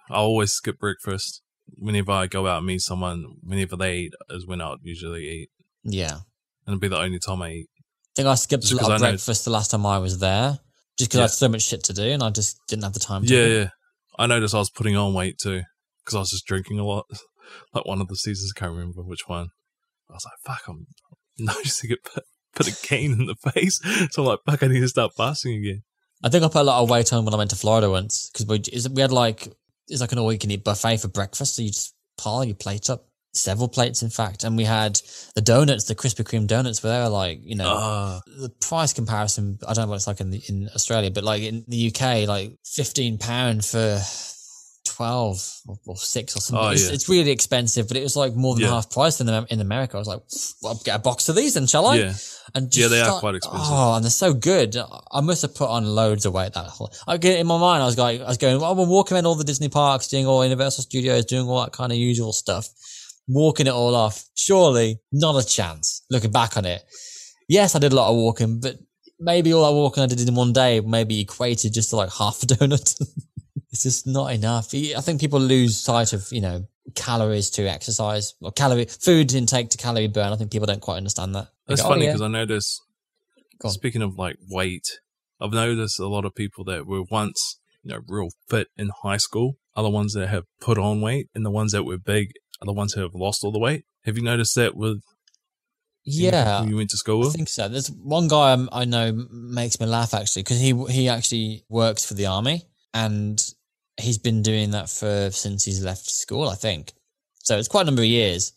[0.09, 1.41] I always skip breakfast
[1.75, 3.37] whenever I go out and meet someone.
[3.41, 5.49] Whenever they eat, is when I'd usually eat,
[5.83, 6.19] Yeah.
[6.65, 7.69] and it'd be the only time I eat.
[8.13, 9.97] I think I skipped Just a 'cause lot of know- breakfast the last time I
[9.97, 10.59] was there,
[10.99, 12.99] just because I had so much shit to do and I just didn't have the
[12.99, 13.25] time.
[13.25, 13.69] to Yeah, do yeah.
[14.19, 15.63] I noticed I was putting on weight too
[16.03, 17.05] because I was just drinking a lot.
[17.73, 19.47] like one of the seasons, I can't remember which one.
[20.09, 20.85] I was like, "Fuck!" I'm
[21.39, 22.23] noticing it put,
[22.55, 23.79] put a cane in the face.
[24.11, 25.83] So I'm like, "Fuck!" I need to start fasting again.
[26.23, 28.29] I think I put a lot of weight on when I went to Florida once
[28.31, 28.61] because we
[28.93, 29.47] we had like
[29.87, 32.55] it's like an all you can eat buffet for breakfast, so you just pile your
[32.55, 34.99] plates up, several plates in fact, and we had
[35.35, 38.93] the donuts, the Krispy Kreme donuts, where they were like you know Ah, the price
[38.93, 39.57] comparison.
[39.67, 42.27] I don't know what it's like in the, in Australia, but like in the UK,
[42.27, 43.99] like fifteen pound for.
[44.85, 46.65] 12 or, 6 or something.
[46.65, 46.93] Oh, it's, yeah.
[46.93, 48.71] it's really expensive, but it was like more than Yeah.
[48.71, 49.95] half price in, in America.
[49.95, 50.21] I was like,
[50.61, 51.95] well, I'll get a box of these then, shall I?
[51.95, 52.13] yeah,
[52.53, 53.65] And Yeah, they are quite expensive.
[53.71, 54.75] Oh, and they're so good.
[55.11, 56.93] I must have put on loads of weight that whole.
[57.07, 57.81] I get in my mind.
[57.81, 58.59] I was going, I was going.
[58.59, 61.71] Well, we're walking around all the Disney parks, doing all Universal Studios, doing all that
[61.71, 62.67] kind of usual stuff,
[63.27, 64.25] walking it all off.
[64.35, 66.03] Surely, not a chance.
[66.09, 66.83] Looking back on it,
[67.47, 68.77] yes, I did a lot of walking, but
[69.19, 72.43] maybe all that walking I did in one day maybe equated just to like half
[72.43, 73.01] a donut.
[73.71, 74.73] it's just not enough.
[74.73, 76.65] I think people lose sight of you know
[76.95, 80.33] calories to exercise or calorie food intake to calorie burn.
[80.33, 81.47] I think people don't quite understand that.
[81.67, 82.11] They that's go, oh, funny yeah.
[82.11, 82.81] because I noticed.
[83.65, 84.99] Speaking of like weight,
[85.39, 89.17] I've noticed a lot of people that were once you know real fit in high
[89.17, 92.33] school are the ones that have put on weight, and the ones that were big
[92.63, 93.83] are the ones who have lost all the weight.
[94.05, 95.01] Have you noticed that with
[96.05, 97.29] yeah, who you went to school with?
[97.29, 97.67] I think so.
[97.67, 102.03] There's one guy I'm- I know makes me laugh actually because he he actually works
[102.03, 103.41] for the army and
[103.97, 106.49] he's been doing that for since he's left school.
[106.49, 106.93] I think
[107.43, 107.57] so.
[107.57, 108.51] It's quite a number of years.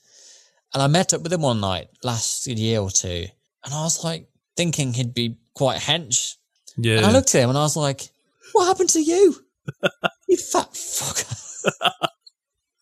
[0.74, 3.26] And I met up with him one night last year or two,
[3.64, 6.34] and I was like thinking he'd be quite hench.
[6.76, 8.11] Yeah, And I looked at him and I was like,
[8.52, 9.36] "What happened to you,
[10.28, 11.32] you fat fucker?"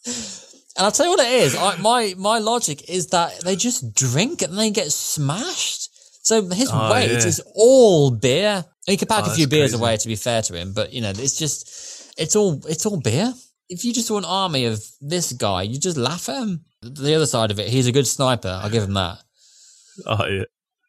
[0.77, 1.55] and I'll tell you what it is.
[1.57, 5.91] I, my my logic is that they just drink and they get smashed.
[6.27, 7.19] So his Oh, weight yeah.
[7.27, 8.65] is all beer.
[8.87, 9.83] He could pack Oh, a few beers crazy.
[9.83, 13.01] away to be fair to him, but you know, it's just it's all it's all
[13.01, 13.33] beer.
[13.69, 16.65] If you just saw an army of this guy, you just laugh at him.
[16.83, 18.61] The other side of it, he's a good sniper.
[18.63, 19.19] I'll give him that
[20.07, 20.45] oh yeah,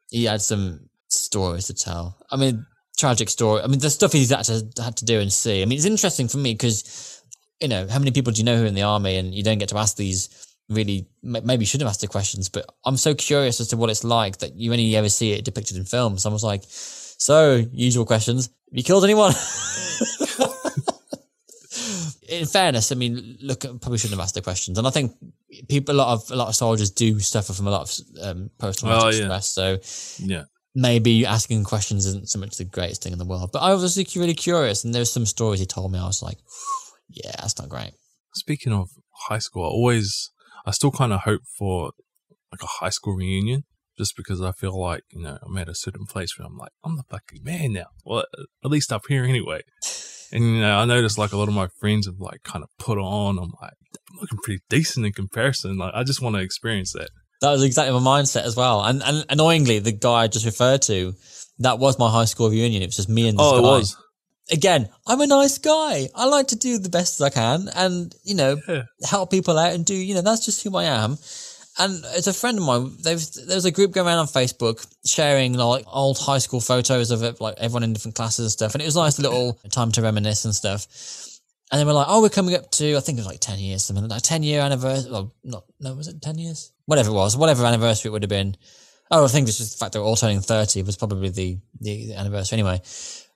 [0.09, 2.17] he had some stories to tell.
[2.31, 2.65] I mean,
[2.97, 3.61] tragic story.
[3.61, 5.61] I mean, the stuff he's had to had to do and see.
[5.61, 7.14] I mean, it's interesting for me because
[7.61, 9.43] you know how many people do you know who are in the army, and you
[9.43, 10.29] don't get to ask these
[10.69, 11.07] really.
[11.23, 14.03] Maybe you should have asked the questions, but I'm so curious as to what it's
[14.03, 16.25] like that you only ever see it depicted in films.
[16.25, 18.47] I was like, So, usual questions.
[18.47, 19.33] Have you killed anyone?
[22.27, 25.13] In fairness, I mean, look, probably shouldn't have asked the questions, and I think
[25.69, 28.49] people, a lot of a lot of soldiers do suffer from a lot of um,
[28.57, 29.23] post-traumatic Oh, yeah.
[29.39, 29.47] stress.
[29.49, 29.77] So
[30.25, 30.45] Yeah.
[30.73, 33.51] maybe asking questions isn't so much the greatest thing in the world.
[33.53, 35.99] But I was really curious, and there's some stories he told me.
[35.99, 36.39] I was like,
[37.09, 37.91] yeah, that's not great.
[38.33, 38.89] Speaking of
[39.29, 40.31] high school, I always,
[40.65, 41.91] I still kind of hope for
[42.51, 43.63] like a high school reunion,
[43.97, 46.71] just because I feel like you know I'm at a certain place where I'm like
[46.83, 47.87] I'm the fucking man now.
[48.05, 48.25] Well,
[48.63, 49.61] at least up here anyway.
[50.31, 52.69] And you know, I noticed like a lot of my friends have like kind of
[52.79, 53.37] put on.
[53.37, 53.73] I'm like,
[54.11, 55.77] I'm looking pretty decent in comparison.
[55.77, 57.09] Like, I just want to experience that.
[57.41, 58.83] That was exactly my mindset as well.
[58.83, 61.13] And, and annoyingly, the guy I just referred to,
[61.59, 62.81] that was my high school reunion.
[62.81, 63.67] It was just me and this Oh, it guy.
[63.67, 63.97] was.
[64.51, 66.07] Again, I'm a nice guy.
[66.13, 68.83] I like to do the best as I can and, you know, Yeah.
[69.03, 71.17] help people out and do, you know, that's just who I am.
[71.77, 75.53] And as a friend of mine, there was a group going around on Facebook sharing
[75.53, 78.75] like old high school photos of it, like everyone in different classes and stuff.
[78.75, 80.87] And it was a nice little time to reminisce and stuff.
[81.71, 83.57] And they were like, "Oh, we're coming up to I think it was like ten
[83.59, 85.11] years, something like ten year anniversary.
[85.11, 86.71] Well, not no, was it ten years?
[86.85, 88.55] Whatever it was, whatever anniversary it would have been.
[89.11, 91.57] Oh, I think it's just the fact that we're all turning thirty was probably the,
[91.81, 92.81] the anniversary anyway.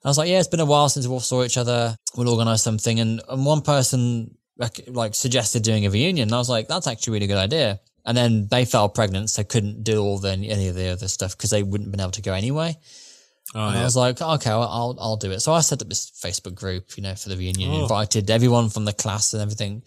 [0.03, 1.95] I was like, yeah, it's been a while since we all saw each other.
[2.15, 2.99] We'll organise something.
[2.99, 6.29] And, and one person rec- like suggested doing a reunion.
[6.29, 7.79] And I was like, that's actually a really good idea.
[8.05, 11.37] And then they fell pregnant, so couldn't do all the any of the other stuff
[11.37, 12.77] because they wouldn't have been able to go anyway.
[13.53, 15.41] Oh And I was like, okay, well, I'll I'll do it.
[15.41, 17.71] So I set up this Facebook group, you know, for the reunion.
[17.71, 17.81] Oh.
[17.83, 19.83] Invited everyone from the class and everything.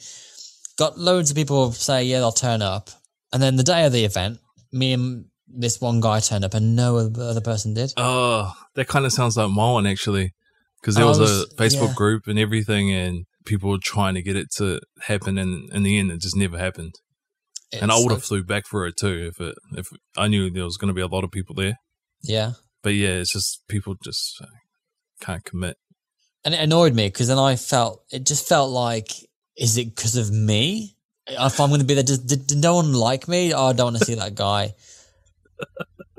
[0.78, 2.90] Got loads of people say, yeah, they'll turn up.
[3.32, 4.38] And then the day of the event,
[4.72, 5.24] me and
[5.54, 7.92] this one guy turned up, and no other person did.
[7.96, 10.32] Oh, that kind of sounds like my one actually,
[10.80, 11.94] because there was, was- a Facebook yeah.
[11.94, 15.98] group and everything, and people were trying to get it to happen, and in the
[15.98, 16.94] end, it just never happened.
[17.80, 20.50] and I would have like- flew back for it too if it if I knew
[20.50, 21.76] there was going to be a lot of people there.
[22.22, 22.52] yeah.
[22.82, 24.46] But yeah, it's just people just uh,
[25.20, 25.76] can't commit.
[26.44, 29.12] and it annoyed me because then I felt it just felt like,
[29.56, 30.96] is it because of me?
[31.28, 33.54] If I'm going to be there, did, did, did no one like me?
[33.54, 34.72] Oh, I don't want to see that guy.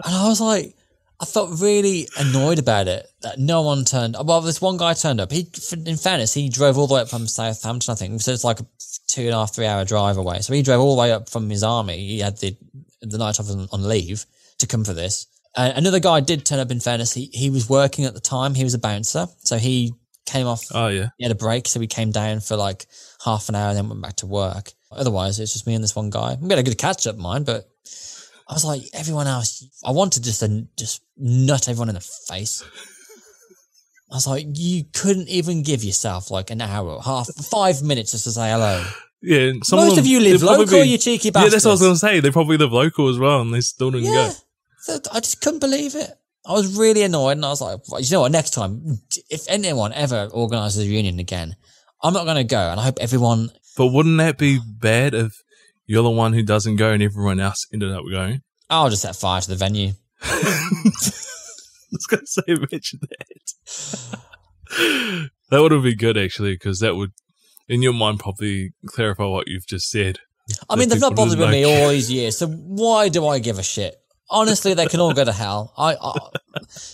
[0.06, 0.76] And I was like,
[1.20, 4.18] I felt really annoyed about it that no one turned.
[4.22, 5.32] Well, this one guy turned up.
[5.32, 5.48] He,
[5.86, 8.22] in fairness, he drove all the way up from Southampton, I think.
[8.22, 8.66] So it's like a
[9.08, 10.40] two and a half, three hour drive away.
[10.40, 11.98] So he drove all the way up from his army.
[11.98, 12.58] He had the
[13.02, 14.26] the night off on, on leave
[14.58, 15.28] to come for this.
[15.56, 16.72] Uh, another guy did turn up.
[16.72, 18.56] In fairness, he he was working at the time.
[18.56, 19.94] He was a bouncer, so he
[20.26, 22.86] came off Oh yeah, he had a break, so we came down for like
[23.24, 24.72] half an hour and then went back to work.
[24.92, 26.38] Otherwise, it's just me and this one guy.
[26.40, 27.70] We had a good catch up, mine, but
[28.48, 32.64] I was like, everyone else, I wanted just to just nut everyone in the face.
[34.12, 38.26] I was like, you couldn't even give yourself like an hour, half, five minutes just
[38.26, 38.86] to say hello.
[39.22, 39.54] yeah.
[39.64, 41.52] Some Most of, you live probably local, be- you cheeky bastards.
[41.52, 42.20] Yeah, that's what I was going to say.
[42.20, 44.30] They probably live local as well, and they still didn't Yeah.
[44.30, 44.34] go.
[44.82, 46.12] So I just couldn't believe it.
[46.46, 49.94] I was really annoyed and I was like, you know what, next time, if anyone
[49.94, 51.56] ever organises a reunion again,
[52.04, 52.60] I'm not going to go.
[52.60, 55.42] And I hope everyone But wouldn't that be bad if
[55.86, 58.42] you're the one who doesn't go and everyone else ended up going?
[58.70, 59.94] I'll just set fire to the venue.
[60.22, 60.70] I
[61.92, 65.30] was going to say, imagine that.
[65.50, 67.12] that would have been good, actually, because that would,
[67.68, 70.20] in your mind, probably clarify what you've just said.
[70.70, 73.60] I mean, they've not bothered with me all these years, so why do I give
[73.60, 73.96] a shit?
[74.34, 75.72] Honestly, they can all go to hell.
[75.78, 76.14] I, I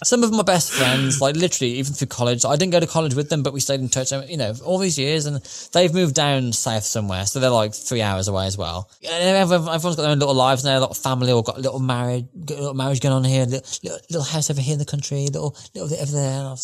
[0.04, 3.14] some of my best friends, like literally, even through college, I didn't go to college
[3.16, 4.12] with them, but we stayed in touch.
[4.12, 5.42] You know, all these years, and
[5.74, 8.90] they've moved down south somewhere, so they're like three hours away as well.
[9.04, 11.80] And everyone- everyone's got their own little lives now, of family, or got a little
[11.80, 14.80] married, got a little marriage going on here, little, little, little house over here in
[14.80, 16.56] the country, little little bit over there.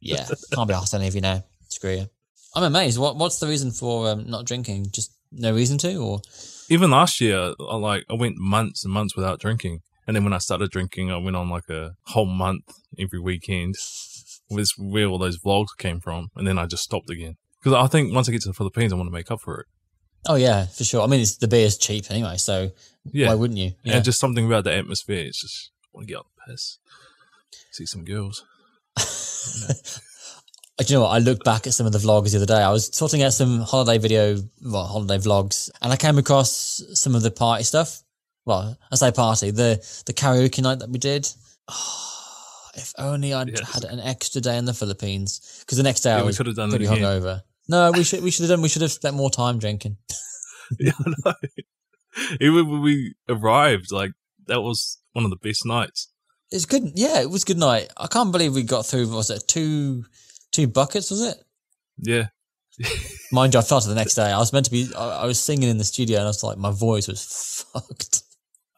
[0.00, 1.44] Yeah, can't be asked any of you now.
[1.68, 2.06] Screw you.
[2.54, 2.98] I'm amazed.
[2.98, 4.88] What what's the reason for um, not drinking?
[4.90, 6.20] Just no reason to, or
[6.68, 10.32] Even last year, I like I went months and months without drinking, and then when
[10.32, 12.64] I started drinking, I went on like a whole month
[12.98, 13.74] every weekend.
[14.50, 17.86] Was where all those vlogs came from, and then I just stopped again because I
[17.86, 19.66] think once I get to the Philippines, I want to make up for it.
[20.28, 21.02] oh yeah, for sure.
[21.02, 22.70] I mean, it's, the is cheap anyway, so
[23.10, 23.72] Yeah, why wouldn't you?
[23.84, 24.00] yeah.
[24.00, 25.24] just something about the atmosphere.
[25.24, 26.78] It's just I want to get out the piss,
[27.72, 28.44] see some girls.
[30.78, 31.10] Do you know what?
[31.10, 32.60] I looked back at some of the vlogs the other day.
[32.60, 37.14] I was sorting out some holiday video, well, holiday vlogs, and I came across some
[37.14, 38.02] of the party stuff.
[38.44, 41.28] Well, I say party, the the karaoke night that we did.
[41.68, 43.72] Oh, if only I'd Yes.
[43.72, 46.36] had an extra day in the Philippines, because the next day I Yeah, we was
[46.38, 47.42] could have done pretty hungover.
[47.68, 48.60] No, we should we should have done.
[48.62, 49.96] We should have spent more time drinking.
[50.80, 51.34] Yeah, I know.
[52.40, 54.12] Even when we arrived, like
[54.46, 56.08] that was one of the best nights.
[56.50, 56.92] It's good.
[56.94, 57.92] Yeah, it was a good night.
[57.96, 59.08] I can't believe we got through.
[59.08, 60.04] Was it two
[60.54, 61.10] two buckets?
[61.10, 61.36] Was it?
[61.98, 62.26] Yeah,
[63.32, 64.30] Mind you, I felt it the next day.
[64.30, 64.88] I was meant to be.
[64.96, 68.22] I, I was singing in the studio, and I was like, my voice was fucked.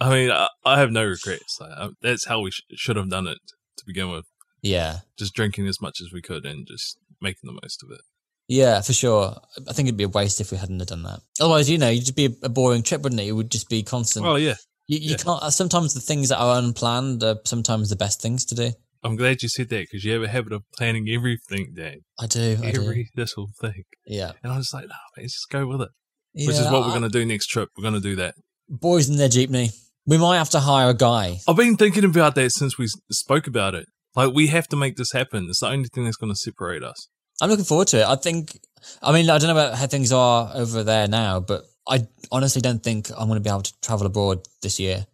[0.01, 1.59] I mean, I, I have no regrets.
[1.61, 3.39] Like, I, that's how we sh- should have done it
[3.79, 4.27] to begin with.
[4.63, 4.99] Yeah.
[5.19, 8.01] Just drinking as much as we could and just making the most of it.
[8.49, 9.37] Yeah, for sure.
[9.69, 11.21] I think it'd be a waste if we hadn't have done that.
[11.41, 13.27] Otherwise, you know, you'd just be a boring trip, wouldn't it?
[13.27, 14.25] It would just be constant.
[14.25, 14.55] Well, yeah.
[14.87, 15.17] you you yeah.
[15.17, 15.53] can't.
[15.53, 18.73] Sometimes the things that are unplanned are sometimes the best things to do.
[19.07, 22.01] I'm glad you said that because you have a habit of planning everything, Dan.
[22.19, 22.59] I do.
[22.63, 22.83] I do.
[22.83, 23.85] Every little thing.
[24.07, 24.33] Yeah.
[24.43, 25.89] And I was like, no, man, just go with it.
[26.35, 26.49] yeah.
[26.49, 27.69] Which is what we're going to do next trip.
[27.77, 28.35] We're going to do that.
[28.69, 29.73] Boys in their jeepney.
[30.07, 31.39] We might have to hire a guy.
[31.49, 33.87] I've been thinking about that since we spoke about it.
[34.15, 35.47] Like, we have to make this happen.
[35.49, 37.09] It's the only thing that's going to separate us.
[37.41, 38.07] I'm looking forward to it.
[38.07, 38.59] I think.
[39.03, 42.63] I mean, I don't know about how things are over there now, but I honestly
[42.63, 45.07] don't think I'm going to be able to travel abroad this year.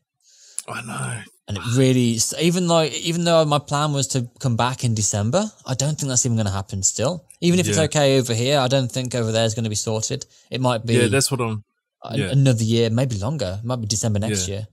[0.68, 1.22] I know.
[1.48, 5.44] And it really, even though, even though my plan was to come back in December,
[5.66, 6.82] I don't think that's even going to happen.
[6.84, 9.68] Still, even if it's okay over here, I don't think over there is going to
[9.70, 10.24] be sorted.
[10.50, 11.64] It might be Yeah, that's what I'm.
[12.12, 12.30] yeah.
[12.30, 13.58] another year, maybe longer.
[13.60, 14.54] It might be December next Yeah.
[14.54, 14.66] year.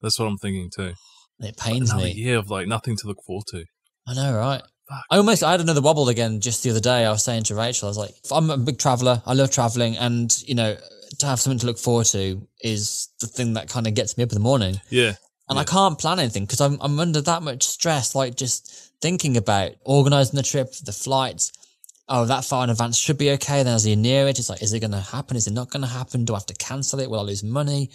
[0.00, 0.94] That's what I'm thinking too.
[1.40, 2.12] It pains Another me.
[2.12, 3.64] year of like nothing to look forward to.
[4.06, 4.62] I know, right?
[4.88, 5.04] Fuck.
[5.10, 7.04] I almost I had another wobble again just the other day.
[7.04, 9.22] I was saying to Rachel, I was like, I'm a big traveler.
[9.26, 10.76] I love traveling, and you know,
[11.18, 14.24] to have something to look forward to is the thing that kind of gets me
[14.24, 14.80] up in the morning.
[14.88, 15.14] Yeah.
[15.48, 18.14] And I can't plan anything because I'm I'm under that much stress.
[18.14, 21.52] Like just thinking about organizing the trip, the flights.
[22.10, 23.62] Oh, that far in advance should be okay.
[23.62, 25.36] Then as you're near it, it's like, is it going to happen?
[25.36, 26.24] Is it not going to happen?
[26.24, 27.10] Do I have to cancel it?
[27.10, 27.90] Will I lose money?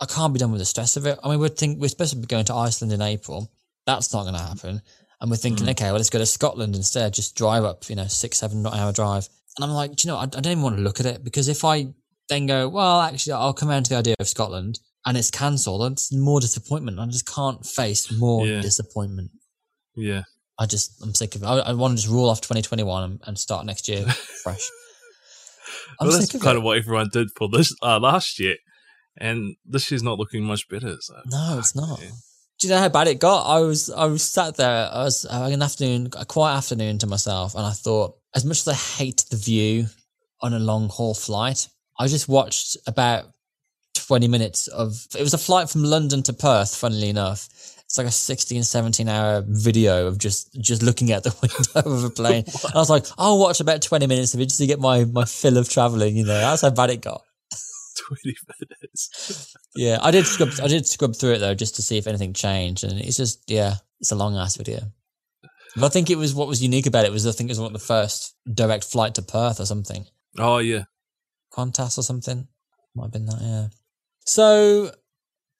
[0.00, 1.18] I can't be done with the stress of it.
[1.22, 3.52] I mean, we're think we're supposed to be going to Iceland in April.
[3.86, 4.82] That's not going to happen.
[5.20, 5.70] And we're thinking, hmm.
[5.70, 7.12] okay, well, let's go to Scotland instead.
[7.12, 9.28] Just drive up, you know, six, seven hour drive.
[9.56, 11.22] And I'm like, do you know, I, I don't even want to look at it
[11.24, 11.88] because if I
[12.28, 15.92] then go, well, actually, I'll come around to the idea of Scotland and it's cancelled,
[15.92, 16.98] it's more disappointment.
[16.98, 18.60] I just can't face more Yeah.
[18.60, 19.30] disappointment.
[19.96, 20.22] Yeah.
[20.58, 21.46] I just, I'm sick of it.
[21.46, 24.04] I, I want to just rule off 2021 and, and start next year
[24.42, 24.68] fresh.
[26.00, 26.58] I'm well, that's sick of kind it.
[26.58, 28.56] of what everyone did for this uh, last year,
[29.18, 30.96] and this year's not looking much better.
[31.00, 31.14] So.
[31.26, 32.00] No, it's not.
[32.00, 32.12] man.
[32.58, 33.44] Do you know how bad it got?
[33.46, 34.90] I was I was sat there.
[34.92, 38.60] I was having an afternoon, a quiet afternoon to myself, and I thought, as much
[38.60, 39.86] as I hate the view
[40.42, 43.26] on a long haul flight, I just watched about
[43.94, 45.06] twenty minutes of.
[45.18, 46.74] It was a flight from London to Perth.
[46.76, 47.48] Funnily enough,
[47.84, 52.04] it's like a sixteen, 17 hour video of just just looking out the window of
[52.04, 52.44] a plane.
[52.74, 55.24] I was like, I'll watch about twenty minutes of it just to get my my
[55.24, 56.16] fill of traveling.
[56.16, 57.22] You know, that's how bad it got.
[57.98, 59.54] Twenty minutes.
[59.76, 60.50] Yeah, I did scrub.
[60.62, 63.50] I did scrub through it though, just to see if anything changed, and it's just
[63.50, 64.80] yeah, it's a long ass video.
[65.76, 67.60] But I think it was what was unique about it was I think it was
[67.60, 70.06] one of the first direct flight to Perth or something,
[70.38, 70.84] Oh yeah.
[71.52, 72.48] Qantas or something.
[72.94, 73.40] Might have been that.
[73.40, 73.66] Yeah.
[74.30, 74.92] So,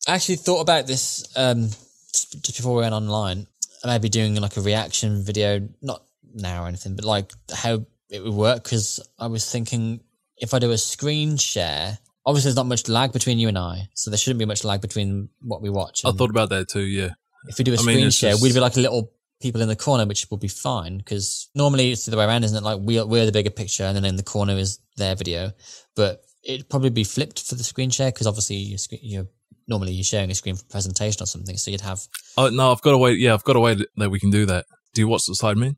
[0.07, 1.71] I actually thought about this um,
[2.12, 3.49] just, before we went online.
[3.85, 6.05] Maybe doing like a reaction video, not
[6.35, 8.62] now or anything, but like how it would work.
[8.62, 10.03] Because I was thinking
[10.37, 13.89] if I do a screen share, obviously there's not much lag between you and I,
[13.95, 16.03] so there shouldn't be much lag between what we watch.
[16.05, 16.83] I thought about that too.
[16.83, 17.14] Yeah.
[17.49, 19.12] if we do a I screen mean, share, just- we'd be like a little
[19.43, 22.45] people in the corner, which will be fine because normally it's the other way around,
[22.45, 22.62] isn't it?
[22.62, 25.51] Like we we're the bigger picture, and then in the corner is their video.
[25.97, 29.26] But it'd probably be flipped for the screen share because obviously you're, you're
[29.68, 32.01] normally you're sharing a screen for presentation or something, so you'd have
[32.36, 33.12] Oh no, I've got a way.
[33.12, 34.66] Yeah, I've got a way that- we can do that.
[34.95, 35.76] Do you watch the side Sidemen?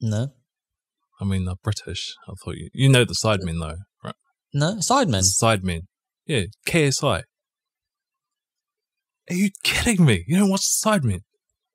[0.00, 0.32] no,
[1.20, 2.14] I mean, the British.
[2.28, 4.14] I thought you you know the side Sidemen though, right?
[4.54, 5.22] no sidemen.
[5.22, 5.80] Sidemen.
[6.26, 7.22] Yeah, KSI.
[9.30, 10.24] Are you kidding me?
[10.26, 11.20] You don't watch the Sidemen?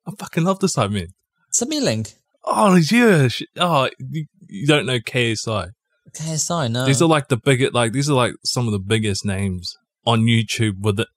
[0.06, 1.08] I fucking love the Sidemen.
[1.50, 2.14] Send me a link.
[2.44, 3.28] Oh yeah.
[3.58, 5.70] Oh, you, you don't know KSI?
[6.14, 6.86] KSI, no.
[6.86, 10.22] These are like the biggest, like these are like some of the biggest names on
[10.22, 11.08] YouTube with it,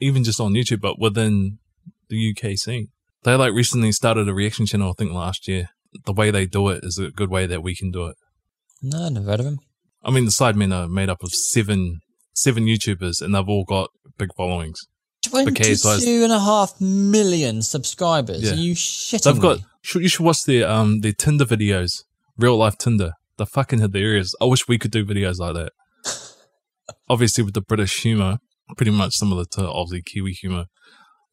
[0.00, 1.58] even just on YouTube, but within
[2.08, 2.88] the UK scene.
[3.24, 5.70] They like recently started a reaction channel, I think last year.
[6.04, 8.16] The way they do it is a good way that we can do it.
[8.82, 9.58] no, I never heard of him.
[10.04, 12.00] I mean, the Sidemen are made up of seven,
[12.34, 14.86] seven YouTubers and they've all got big followings.
[15.22, 18.42] Twenty-two and a half million subscribers.
[18.42, 18.52] Yeah.
[18.52, 19.64] Are you shitting They've got, me?
[19.82, 22.04] should, you should watch their, um, their Tinder videos,
[22.36, 23.12] real life Tinder.
[23.38, 24.34] They're fucking hilarious.
[24.40, 25.72] I wish we could do videos like that.
[27.08, 28.38] Obviously, with the British humor,
[28.76, 30.66] pretty much similar to Aussie Kiwi humor,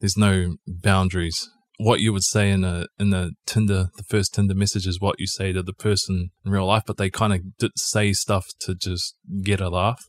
[0.00, 1.48] there's no boundaries.
[1.78, 5.16] What you would say in a in a Tinder, the first Tinder message is what
[5.20, 8.46] you say to the person in real life, but they kind of d- say stuff
[8.60, 10.02] to just get a laugh.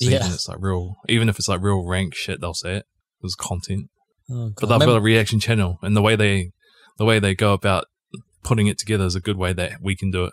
[0.00, 0.16] So Yeah.
[0.16, 2.86] even if it's like real, even if it's like real rank shit, they'll say it
[3.22, 3.90] as content.
[4.30, 6.52] Oh, But they've got a reaction channel, and the way they
[6.96, 7.84] the way they go about
[8.42, 10.32] putting it together is a good way that we can do it.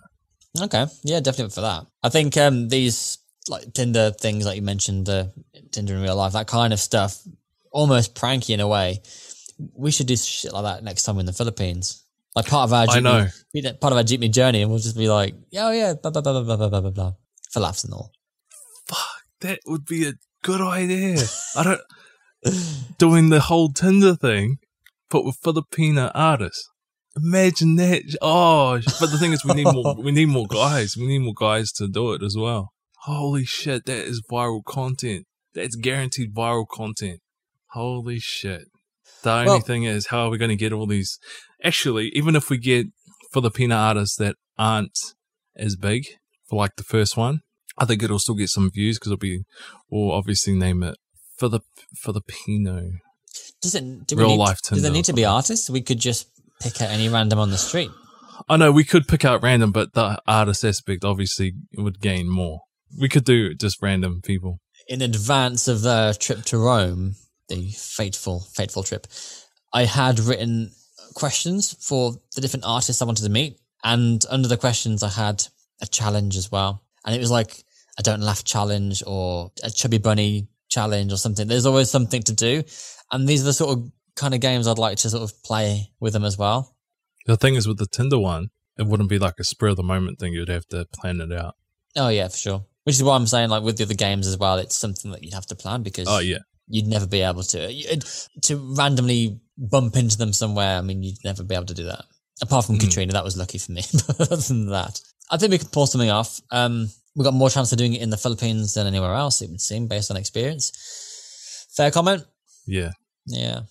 [0.60, 1.86] Okay, yeah, definitely for that.
[2.04, 5.32] I think um these like Tinder things, like you mentioned, the
[5.72, 7.22] Tinder in real life, that kind of stuff,
[7.72, 9.02] almost pranky in a way.
[9.76, 12.04] We should do shit like that next time in the Philippines.
[12.36, 13.28] Like part of our I know.
[13.80, 16.34] part of our jeepney journey, and we'll just be like, oh yeah, blah blah blah
[16.34, 17.14] blah blah blah blah blah, blah
[17.52, 18.12] for laughs and all.
[18.88, 21.24] Fuck, that would be a good idea.
[21.56, 21.82] I don't.
[22.98, 24.58] doing the whole Tinder thing,
[25.10, 26.70] but with Filipino artists.
[27.16, 28.16] Imagine that.
[28.22, 29.96] Oh, but the thing is, we need more.
[29.98, 30.96] We need more guys.
[30.98, 32.72] We need more guys to do it as well.
[33.04, 35.26] Holy shit, that is viral content.
[35.54, 37.20] That's guaranteed viral content.
[37.72, 38.68] Holy shit.
[39.24, 41.20] The only Well- thing is, how are we going to get all these?
[41.64, 42.88] Actually, even if we get
[43.34, 44.98] Filipino artists that aren't
[45.56, 46.06] as big
[46.50, 47.42] for like the first one,
[47.78, 49.44] I think it'll still get some views because it'll be,
[49.90, 50.98] we'll obviously name it
[51.38, 51.64] Filip
[51.96, 52.92] Filipino.
[53.62, 54.08] Does it?
[54.08, 55.70] Do we Real need, life Do they Tinder need to be artists?
[55.70, 56.28] We could just
[56.62, 57.92] pick out any random on the street.
[58.50, 62.62] I know we could pick out random, but the artist aspect obviously would gain more.
[63.00, 64.60] We could do just random people.
[64.88, 67.16] in advance of the trip to Rome,
[67.48, 69.08] the fateful, fateful trip,
[69.74, 70.72] I had written
[71.14, 73.58] questions for the different artists I wanted to meet.
[73.84, 75.48] And under the questions, I had
[75.82, 76.84] a challenge as well.
[77.06, 77.64] And it was like
[77.98, 81.48] a don't laugh challenge or a chubby bunny challenge or something.
[81.48, 82.64] There's always something to do.
[83.12, 83.92] And these are the sort of
[84.22, 86.76] kind of games I'd like to sort of play with them as well.
[87.26, 89.84] The thing is with the Tinder one, it wouldn't be like a spur of the
[89.84, 90.34] moment thing.
[90.34, 91.56] You'd have to plan it out.
[91.98, 92.66] Oh, yeah, for sure.
[92.86, 95.24] Which is why I'm saying, like with the other games as well, it's something that
[95.24, 98.06] you'd have to plan because Oh yeah, you'd never be able to You'd-
[98.44, 100.78] to randomly bump into them somewhere.
[100.78, 102.06] I mean, you'd never be able to do that.
[102.42, 102.82] Apart from Hmm.
[102.82, 103.84] Katrina, that was lucky for me.
[104.08, 105.00] but other than that,
[105.30, 106.42] I think we could pull something off.
[106.50, 109.42] Um, we got more chance of doing it in the Philippines than anywhere else.
[109.44, 110.72] It would seem, based on experience.
[111.76, 112.24] Fair comment.
[112.66, 112.92] yeah.
[113.28, 113.62] Yeah.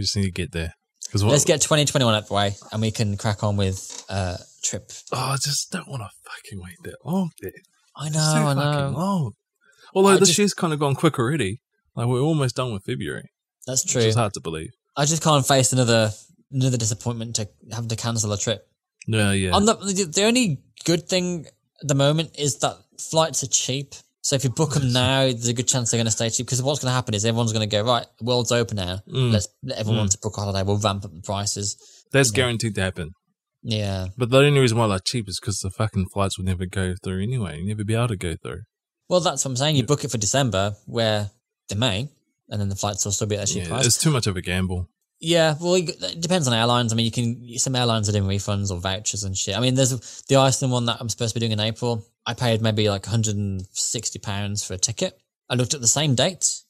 [0.00, 0.72] We just need to get there
[1.04, 4.90] because Let's get 2021 out the way, and we can crack on with uh trip.
[5.12, 7.32] Oh, I just don't want to fucking wait that long.
[7.38, 7.52] Dude.
[7.94, 8.94] I know, so I know.
[8.96, 9.32] long.
[9.94, 11.60] Although I this just- year's kind of gone quick already.
[11.94, 13.28] Like we're almost done with February,
[13.66, 14.00] That's true.
[14.00, 14.70] It's hard to believe.
[14.96, 16.12] I just can't face another
[16.50, 18.66] another disappointment to having to cancel a trip.
[19.06, 19.50] Yeah, yeah.
[19.50, 21.44] On the the the only good thing
[21.82, 23.92] at the moment is that flights are cheap.
[24.22, 26.46] So if you book them now, there's a good chance they're going to stay cheap.
[26.46, 28.06] Because what's going to happen is everyone's going to go right.
[28.20, 29.00] World's open now.
[29.08, 29.32] Mm.
[29.32, 30.10] Let's let everyone Mm.
[30.12, 30.62] to book a holiday.
[30.62, 31.76] We'll ramp up the prices.
[32.12, 33.10] That's guaranteed to happen.
[33.62, 34.08] Yeah.
[34.18, 36.94] But the only reason why they're cheap is because the fucking flights will never go
[37.02, 37.58] through anyway.
[37.58, 38.62] You'd never be able to go through.
[39.08, 39.76] Well, that's what I'm saying.
[39.76, 41.30] You book it for December, where
[41.68, 42.08] they may,
[42.48, 43.86] and then the flights will still be at a cheap Yeah, price.
[43.86, 44.88] it's too much of a gamble.
[45.22, 46.92] Yeah, well, it depends on airlines.
[46.92, 49.54] I mean, you can some airlines are doing refunds or vouchers and shit.
[49.56, 52.06] I mean, there's the Iceland one that I'm supposed to be doing in April.
[52.26, 55.20] I paid maybe like 160 pounds for a ticket.
[55.50, 56.62] I looked at the same date,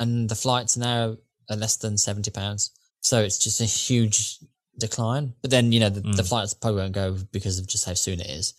[0.00, 1.16] and the flights now
[1.48, 2.72] are less than 70 pounds.
[3.02, 4.38] So it's just a huge
[4.78, 5.34] decline.
[5.40, 6.28] But then you know the, the Mm.
[6.28, 8.52] flights probably won't go because of just how soon it is.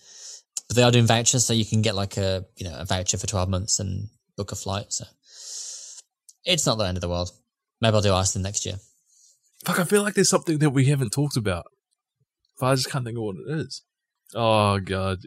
[0.70, 3.18] But they are doing vouchers, so you can get like a you know a voucher
[3.18, 4.08] for 12 months and
[4.38, 4.94] book a flight.
[4.94, 5.04] So
[6.46, 7.32] it's not the end of the world.
[7.82, 8.76] Maybe I'll do Iceland next year.
[9.68, 11.66] Fuck, I feel like there's something that we haven't talked about.
[12.58, 13.84] But I just can't think of what it is.
[14.34, 15.18] Oh, God.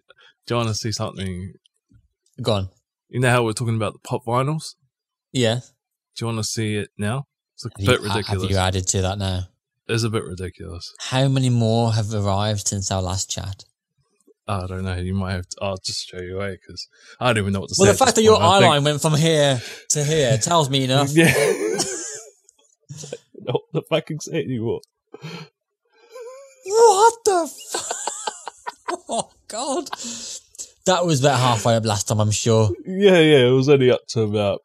[0.47, 1.53] Do you want to see something?
[2.41, 2.69] Go on.
[3.11, 4.77] You know how we're talking about the pop vinyls?
[5.31, 5.57] Yeah.
[6.17, 7.27] Do you want to see it now?
[7.55, 8.43] It's a Have bit you, ridiculous.
[8.45, 9.43] Have you added to that now?
[9.89, 10.91] It's a bit ridiculous.
[11.01, 13.65] How many more have arrived since our last chat?
[14.49, 14.97] I don't know.
[14.97, 15.57] You might have to.
[15.61, 16.89] I'll just show you eh, away because
[17.21, 17.93] I don't even know what to Well, say.
[17.93, 18.47] the fact that your point.
[18.47, 19.61] I eye think- went from here
[19.91, 21.11] to here tells me enough.
[21.15, 21.35] Yeah.
[23.47, 24.81] Know what the fucking say anymore.
[26.67, 27.49] What the?
[27.51, 27.93] F-
[29.09, 29.89] oh God!
[30.87, 32.71] That was about halfway up last time, I'm sure.
[32.85, 33.47] Yeah, yeah.
[33.49, 34.61] It was only up to about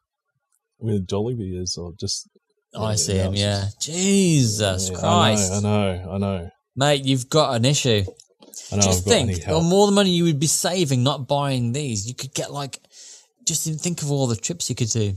[0.78, 2.28] where Jollibee is, or just.
[2.74, 3.34] Oh, I see him.
[3.34, 6.50] Yeah, just- Jesus Yeah, Christ, I know, I know, I know.
[6.74, 8.04] mate, you've got an issue.
[8.70, 8.82] I know.
[8.82, 12.14] Just I've think, the more the money you would be saving not buying these, you
[12.14, 12.78] could get like,
[13.46, 15.14] just think of all the trips you could do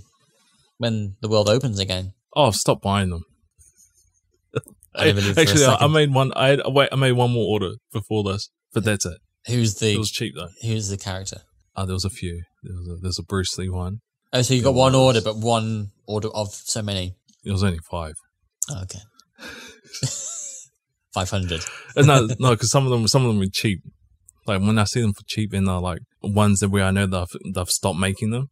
[0.78, 2.14] when the world opens again.
[2.34, 3.26] Oh, stop buying them.
[4.96, 6.32] I didn't believe for a Actually, I I made one.
[6.36, 6.90] I had, wait.
[6.92, 9.18] I made one more order before this, but that's it.
[9.48, 10.50] Who's the It was cheap though.
[10.62, 11.42] who's the character?
[11.76, 12.44] Oh, there was a few.
[12.64, 14.00] There was a, there's a Bruce Lee one.
[14.34, 17.16] Oh, so you got one order, but one order of so many.
[17.46, 18.14] It was only five.
[18.70, 19.00] Oh, okay.
[21.14, 21.62] Five hundred.
[21.98, 23.82] Uh, no, no, because some of them, some of them were cheap.
[24.46, 27.08] Like when I see them for cheap, and they're like ones that where I know
[27.08, 28.50] they've they've stopped making them,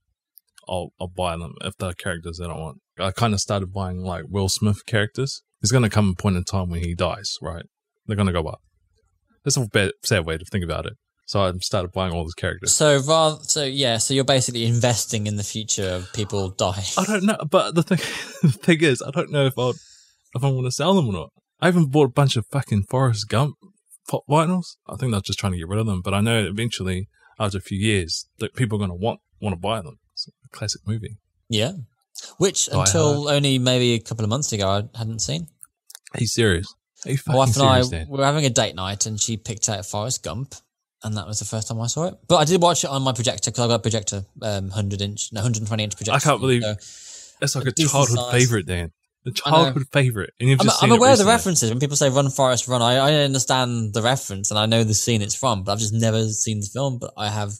[0.68, 2.80] I'll I'll buy them if they're characters that I want.
[2.98, 5.44] I kind of started buying like Will Smith characters.
[5.62, 7.66] There's gonna come a point in time when he dies, right?
[8.06, 8.62] They're gonna go up.
[9.44, 10.94] That's a bad, sad way to think about it.
[11.26, 12.74] So I started buying all these characters.
[12.74, 16.86] So rather, so yeah, so you're basically investing in the future of people dying.
[16.98, 17.98] I don't know, but the thing,
[18.44, 19.72] the thing is, I don't know if I
[20.36, 21.30] if I want to sell them or not.
[21.60, 23.56] I haven't bought a bunch of fucking Forrest Gump
[24.08, 24.78] pop vinyls.
[24.88, 26.02] I think they're just trying to get rid of them.
[26.02, 29.54] But I know eventually, after a few years, that people are going to want want
[29.54, 29.98] to buy them.
[30.14, 31.18] It's a classic movie.
[31.50, 31.74] Yeah.
[32.38, 35.48] Which until only maybe a couple of months ago I hadn't seen.
[36.14, 36.74] Are you serious?
[37.06, 38.08] Are you My wife and I Dan?
[38.10, 40.56] were having a date night, and she picked out Forrest Gump,
[41.04, 42.16] and that was the first time I saw it.
[42.28, 45.02] But I did watch it on my projector because I got a projector, um, hundred
[45.02, 46.16] inch, no, hundred and twenty inch projector.
[46.18, 46.74] I can't believe- So
[47.42, 48.92] it's like a a childhood favorite, Dan.
[49.26, 52.10] A childhood favorite, and you've I'm, just I'm aware of the references when people say
[52.10, 55.64] "Run Forrest Run." I, I understand the reference and I know the scene it's from,
[55.64, 56.98] but I've just never seen the film.
[56.98, 57.52] But I have,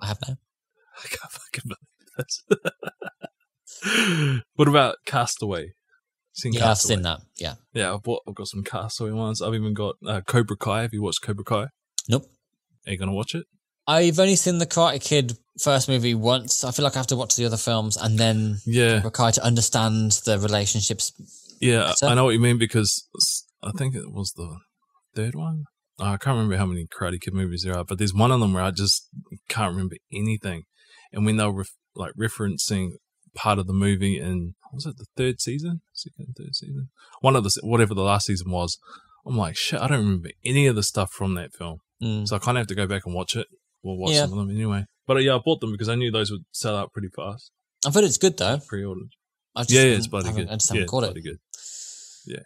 [0.00, 0.34] I have now.
[1.04, 1.78] I can't fucking believe
[2.18, 2.42] this.
[4.54, 5.72] what about Castaway?
[6.32, 7.20] Seen Yeah, I've seen that.
[7.36, 7.54] Yeah.
[7.72, 9.42] Yeah, I've, bought, I've got some Castaway ones.
[9.42, 10.82] I've even got uh, Cobra Kai.
[10.82, 11.66] Have you watched Cobra Kai?
[12.08, 12.26] Nope.
[12.86, 13.46] Are you gonna watch it?
[13.86, 16.64] I've only seen the Karate Kid first movie once.
[16.64, 19.44] I feel like I have to watch the other films and then Yeah, Cobra to
[19.44, 21.12] understand the relationships.
[21.60, 21.88] yeah.
[22.00, 22.06] Better?
[22.06, 23.06] I know what you mean because
[23.62, 24.58] I think it was the
[25.14, 25.64] third one.
[25.98, 28.40] Oh, I can't remember how many Karate Kid movies there are, but there's one of
[28.40, 29.08] them where I just
[29.48, 30.62] can't remember anything.
[31.12, 32.92] And when they were like referencing
[33.34, 37.44] part of the movie in was it the third season, second, third season, one of
[37.44, 38.78] the whatever the last season was,
[39.26, 39.80] I'm like shit.
[39.80, 42.26] I don't remember any of the stuff from that film, Mm.
[42.28, 43.46] so I kind of have to go back and watch it.
[43.82, 44.22] We'll watch Yeah.
[44.26, 44.84] some of them anyway.
[45.06, 47.50] But uh, yeah, I bought them because I knew those would sell out pretty fast.
[47.86, 48.58] I've heard it's good though.
[48.68, 49.10] Pre-ordered.
[49.56, 50.48] I just Yeah, yeah, it's bloody good.
[50.48, 51.22] I just haven't it's caught it.
[51.22, 51.38] good.
[52.26, 52.42] Yeah.